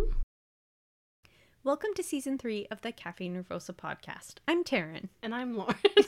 Welcome 1.64 1.92
to 1.96 2.04
season 2.04 2.38
three 2.38 2.68
of 2.70 2.82
the 2.82 2.92
Cafe 2.92 3.26
Nervosa 3.30 3.74
podcast. 3.74 4.36
I'm 4.48 4.64
Taryn. 4.66 5.08
And 5.22 5.34
I'm 5.34 5.56
Lauren. 5.56 5.76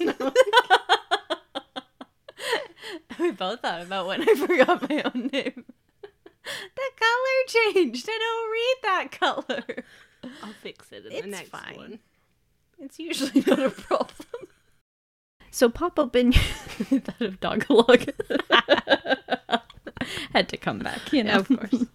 we 3.19 3.31
both 3.31 3.61
thought 3.61 3.81
about 3.81 4.07
when 4.07 4.21
I 4.21 4.25
forgot 4.35 4.89
my 4.89 5.01
own 5.03 5.29
name. 5.31 5.63
The 6.43 6.91
color 6.99 7.45
changed. 7.73 8.05
I 8.09 8.17
don't 8.19 8.51
read 8.51 8.75
that 8.83 9.11
color. 9.11 9.63
I'll 10.43 10.53
fix 10.61 10.91
it 10.91 11.05
in 11.05 11.11
It's 11.13 11.21
the 11.21 11.27
next 11.27 11.49
fine. 11.49 11.75
one. 11.75 11.99
It's 12.79 12.99
usually 12.99 13.41
not 13.47 13.59
a 13.59 13.69
problem. 13.69 14.27
So 15.51 15.69
pop 15.69 15.97
open 15.97 16.31
that 16.89 17.21
of 17.21 17.39
Dogalog. 17.39 18.09
Had 20.33 20.49
to 20.49 20.57
come 20.57 20.79
back, 20.79 21.13
you 21.13 21.23
know. 21.23 21.37
Of 21.39 21.47
course. 21.47 21.85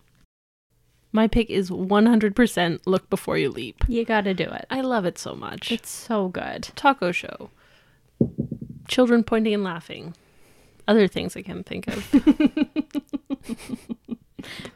My 1.13 1.27
pick 1.27 1.51
is 1.51 1.71
100% 1.71 2.81
Look 2.87 3.11
Before 3.11 3.37
You 3.37 3.51
Leap. 3.51 3.85
You 3.89 4.05
gotta 4.05 4.33
do 4.33 4.45
it. 4.45 4.67
I 4.71 4.81
love 4.81 5.05
it 5.05 5.19
so 5.19 5.35
much. 5.35 5.73
It's 5.73 5.91
so 5.91 6.29
good. 6.29 6.69
taco 6.77 7.11
show. 7.11 7.51
Children 8.87 9.25
pointing 9.25 9.55
and 9.55 9.65
laughing. 9.65 10.15
Other 10.87 11.09
things 11.09 11.37
I 11.37 11.43
can't 11.43 11.67
think 11.67 11.89
of. 11.89 12.09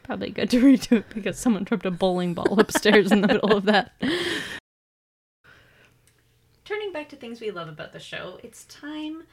Probably 0.02 0.30
good 0.30 0.50
to 0.50 0.60
redo 0.60 0.98
it 0.98 1.06
because 1.14 1.38
someone 1.38 1.64
dropped 1.64 1.86
a 1.86 1.90
bowling 1.90 2.34
ball 2.34 2.58
upstairs 2.60 3.12
in 3.12 3.20
the 3.20 3.28
middle 3.28 3.52
of 3.52 3.64
that. 3.64 3.92
Turning 6.64 6.92
back 6.92 7.08
to 7.10 7.16
things 7.16 7.40
we 7.40 7.50
love 7.50 7.68
about 7.68 7.92
the 7.92 8.00
show, 8.00 8.38
it's 8.42 8.64
time 8.64 9.24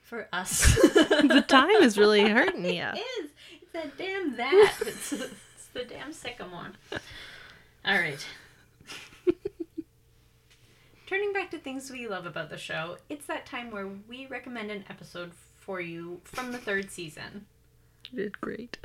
for 0.00 0.28
us. 0.32 0.74
the 0.82 1.44
time 1.46 1.82
is 1.82 1.96
really 1.96 2.28
hurting 2.28 2.64
you. 2.64 2.82
It 2.82 2.98
is. 2.98 3.30
That 3.72 3.96
damn 3.96 4.36
that. 4.36 4.74
It's, 4.82 5.12
it's 5.12 5.66
the 5.72 5.84
damn 5.84 6.12
sycamore. 6.12 6.72
All 7.84 7.98
right. 7.98 8.24
Turning 11.06 11.32
back 11.32 11.50
to 11.50 11.58
things 11.58 11.90
we 11.90 12.06
love 12.06 12.24
about 12.26 12.48
the 12.48 12.56
show, 12.56 12.96
it's 13.10 13.26
that 13.26 13.44
time 13.44 13.70
where 13.70 13.88
we 14.08 14.26
recommend 14.26 14.70
an 14.70 14.84
episode 14.88 15.32
for 15.58 15.80
you 15.80 16.20
from 16.24 16.52
the 16.52 16.58
third 16.58 16.90
season. 16.90 17.46
You 18.10 18.18
did 18.24 18.40
great. 18.40 18.78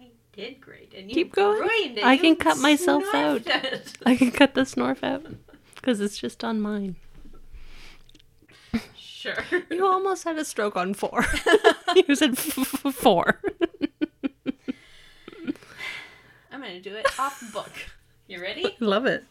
I 0.00 0.08
did 0.32 0.60
great, 0.60 0.92
and 0.94 1.08
you 1.08 1.14
Keep 1.14 1.32
going. 1.34 1.60
ruined 1.60 1.98
it. 1.98 2.04
I 2.04 2.14
You 2.14 2.20
can 2.20 2.36
cut 2.36 2.58
myself 2.58 3.04
out. 3.14 3.42
it. 3.46 3.96
I 4.04 4.16
can 4.16 4.30
cut 4.30 4.54
the 4.54 4.62
snorf 4.62 5.02
out 5.02 5.24
because 5.76 6.00
it's 6.00 6.18
just 6.18 6.44
on 6.44 6.60
mine. 6.60 6.96
Sure. 9.34 9.62
You 9.70 9.86
almost 9.86 10.24
had 10.24 10.38
a 10.38 10.44
stroke 10.44 10.76
on 10.76 10.94
four. 10.94 11.24
you 12.08 12.14
said 12.14 12.30
f- 12.32 12.58
f- 12.86 12.94
four. 12.94 13.40
I'm 16.50 16.60
gonna 16.62 16.80
do 16.80 16.94
it 16.94 17.06
off 17.18 17.42
book. 17.52 17.70
You 18.26 18.40
ready? 18.40 18.76
Love 18.80 19.06
it. 19.06 19.24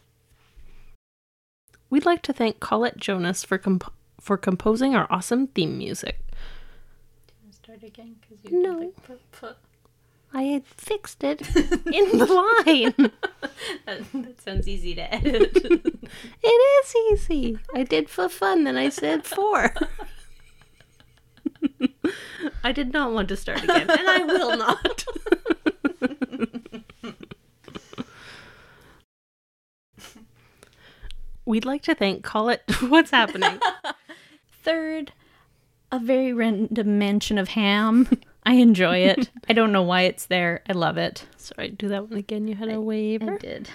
We'd 1.90 2.06
like 2.06 2.22
to 2.22 2.32
thank 2.32 2.60
Colette 2.60 2.96
Jonas 2.98 3.44
for 3.44 3.58
comp- 3.58 3.92
for 4.20 4.36
composing 4.36 4.94
our 4.94 5.06
awesome 5.10 5.46
theme 5.48 5.78
music. 5.78 6.20
Start 7.50 7.82
again 7.82 8.16
because 8.20 8.44
you 8.50 8.62
No. 8.62 8.80
did 8.80 8.96
the 8.96 9.00
p- 9.14 9.20
p- 9.40 9.46
I 10.32 10.42
had 10.42 10.66
fixed 10.66 11.24
it 11.24 11.40
in 11.56 12.18
the 12.18 12.26
line. 12.26 13.10
That, 13.86 14.02
that 14.12 14.40
sounds 14.40 14.68
easy 14.68 14.94
to 14.94 15.14
edit. 15.14 15.56
It 16.42 16.46
is 16.46 16.94
easy. 17.12 17.58
I 17.74 17.82
did 17.82 18.08
for 18.08 18.28
fun, 18.28 18.64
then 18.64 18.76
I 18.76 18.88
said 18.88 19.24
four. 19.26 19.74
I 22.64 22.72
did 22.72 22.92
not 22.92 23.12
want 23.12 23.28
to 23.28 23.36
start 23.36 23.62
again, 23.62 23.90
and 23.90 24.08
I 24.08 24.24
will 24.24 24.56
not. 24.56 25.04
We'd 31.44 31.64
like 31.64 31.82
to 31.82 31.94
thank 31.94 32.22
Call 32.22 32.50
It 32.50 32.62
What's 32.82 33.10
happening? 33.10 33.58
Third, 34.62 35.12
a 35.90 35.98
very 35.98 36.32
random 36.32 36.98
mention 36.98 37.38
of 37.38 37.48
ham. 37.48 38.06
I 38.48 38.54
enjoy 38.54 39.00
it. 39.00 39.28
I 39.50 39.52
don't 39.52 39.72
know 39.72 39.82
why 39.82 40.02
it's 40.02 40.24
there. 40.24 40.62
I 40.66 40.72
love 40.72 40.96
it. 40.96 41.26
Sorry, 41.36 41.68
do 41.68 41.86
that 41.88 42.08
one 42.08 42.18
again. 42.18 42.48
You 42.48 42.54
had 42.54 42.70
a 42.70 42.80
waiver. 42.80 43.34
I 43.34 43.36
did. 43.36 43.68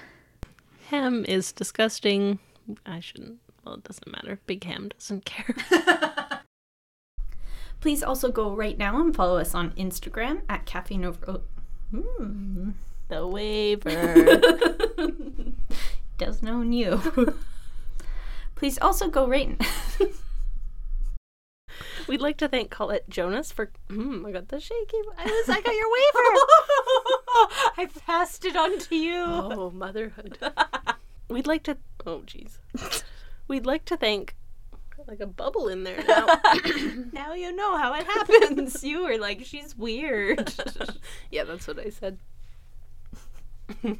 Ham 0.87 1.23
is 1.27 1.51
disgusting. 1.51 2.39
I 2.83 2.99
shouldn't. 2.99 3.37
Well, 3.63 3.75
it 3.75 3.83
doesn't 3.83 4.11
matter. 4.11 4.39
Big 4.47 4.63
Ham 4.63 4.89
doesn't 4.89 5.25
care. 5.25 5.55
Please 7.81 8.01
also 8.01 8.31
go 8.31 8.55
right 8.55 8.75
now 8.75 8.99
and 8.99 9.15
follow 9.15 9.37
us 9.37 9.53
on 9.53 9.73
Instagram 9.73 10.41
at 10.49 10.65
Cafe 10.65 10.97
Novo. 10.97 11.41
Hmm. 11.91 12.71
the 13.09 13.27
waiver. 13.27 14.41
doesn't 16.17 16.47
own 16.47 16.73
you. 16.73 16.99
Please 18.55 18.79
also 18.79 19.07
go 19.07 19.27
rate. 19.27 19.61
We'd 22.07 22.21
like 22.21 22.37
to 22.37 22.47
thank 22.47 22.69
Colette 22.69 23.09
Jonas 23.09 23.51
for. 23.51 23.71
Mm, 23.89 24.25
I 24.27 24.31
got 24.31 24.47
the 24.49 24.59
shaky. 24.59 24.97
I 25.17 25.25
was. 25.25 25.49
I 25.49 25.61
got 25.61 25.75
your 25.75 25.89
waiver. 25.91 26.29
I 27.77 27.89
passed 28.05 28.45
it 28.45 28.55
on 28.55 28.77
to 28.79 28.95
you. 28.95 29.23
oh, 29.25 29.71
motherhood. 29.71 30.37
We'd 31.29 31.47
like 31.47 31.63
to. 31.63 31.77
Oh, 32.05 32.19
jeez. 32.25 32.57
We'd 33.47 33.65
like 33.65 33.85
to 33.85 33.97
thank. 33.97 34.35
Like 35.07 35.19
a 35.19 35.27
bubble 35.27 35.67
in 35.67 35.83
there 35.83 36.01
now. 36.07 36.27
Now 37.11 37.33
you 37.33 37.53
know 37.53 37.77
how 37.77 37.93
it 37.93 38.05
happens. 38.05 38.83
you 38.83 39.03
were 39.03 39.17
like, 39.17 39.43
she's 39.43 39.77
weird. 39.77 40.53
yeah, 41.31 41.43
that's 41.43 41.67
what 41.67 41.79
I 41.79 41.89
said. 41.89 42.17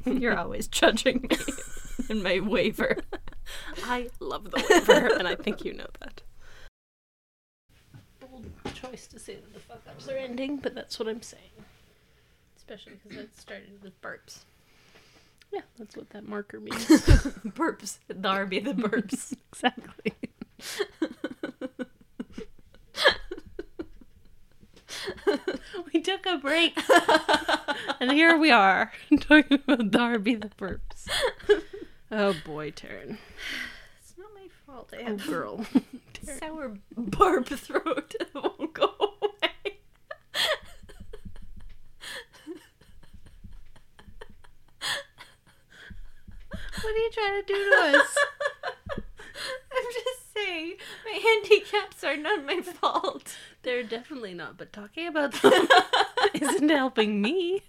You're 0.06 0.38
always 0.38 0.66
judging 0.66 1.26
me 1.28 1.36
in 2.08 2.22
my 2.22 2.40
waiver. 2.40 2.98
I 3.84 4.08
love 4.20 4.50
the 4.50 4.64
waiver, 4.70 5.14
and 5.18 5.28
I 5.28 5.34
think 5.34 5.64
you 5.64 5.74
know 5.74 5.86
that. 6.00 6.22
Choice 8.74 9.06
to 9.08 9.18
say 9.18 9.34
that 9.36 9.54
the 9.54 9.60
fuck 9.60 9.82
ups 9.88 10.08
are 10.08 10.16
ending, 10.16 10.56
but 10.56 10.74
that's 10.74 10.98
what 10.98 11.08
I'm 11.08 11.22
saying. 11.22 11.42
Especially 12.56 12.94
because 13.02 13.18
it 13.18 13.38
started 13.38 13.82
with 13.82 14.00
burps. 14.00 14.40
Yeah, 15.52 15.60
that's 15.78 15.96
what 15.96 16.10
that 16.10 16.26
marker 16.26 16.58
means. 16.60 16.86
burps. 16.86 17.98
Darby 18.20 18.60
the 18.60 18.72
burps. 18.72 19.34
exactly. 19.52 20.14
we 25.92 26.00
took 26.00 26.26
a 26.26 26.38
break, 26.38 26.76
and 28.00 28.12
here 28.12 28.36
we 28.36 28.50
are 28.50 28.92
talking 29.20 29.60
about 29.66 29.90
Darby 29.90 30.34
the 30.34 30.48
burps. 30.48 31.08
Oh 32.10 32.34
boy, 32.44 32.70
Taryn. 32.70 33.18
It's 34.00 34.14
not 34.18 34.28
my 34.34 34.48
fault. 34.66 34.92
I 34.92 35.04
Oh 35.10 35.16
girl. 35.16 35.66
Sour 36.24 36.76
barb 36.96 37.46
throat 37.46 38.14
that 38.18 38.34
won't 38.34 38.72
go 38.74 38.90
away. 39.22 39.78
What 46.82 46.94
are 46.94 46.98
you 46.98 47.10
trying 47.12 47.42
to 47.42 47.46
do 47.46 47.54
to 47.54 47.98
us? 47.98 48.16
I'm 49.76 49.84
just 49.92 50.34
saying, 50.34 50.74
my 51.04 51.18
handicaps 51.18 52.04
are 52.04 52.16
not 52.16 52.44
my 52.44 52.60
fault. 52.60 53.36
They're 53.62 53.82
definitely 53.82 54.34
not, 54.34 54.58
but 54.58 54.72
talking 54.72 55.06
about 55.08 55.32
them 55.32 55.68
isn't 56.34 56.68
helping 56.68 57.22
me. 57.22 57.62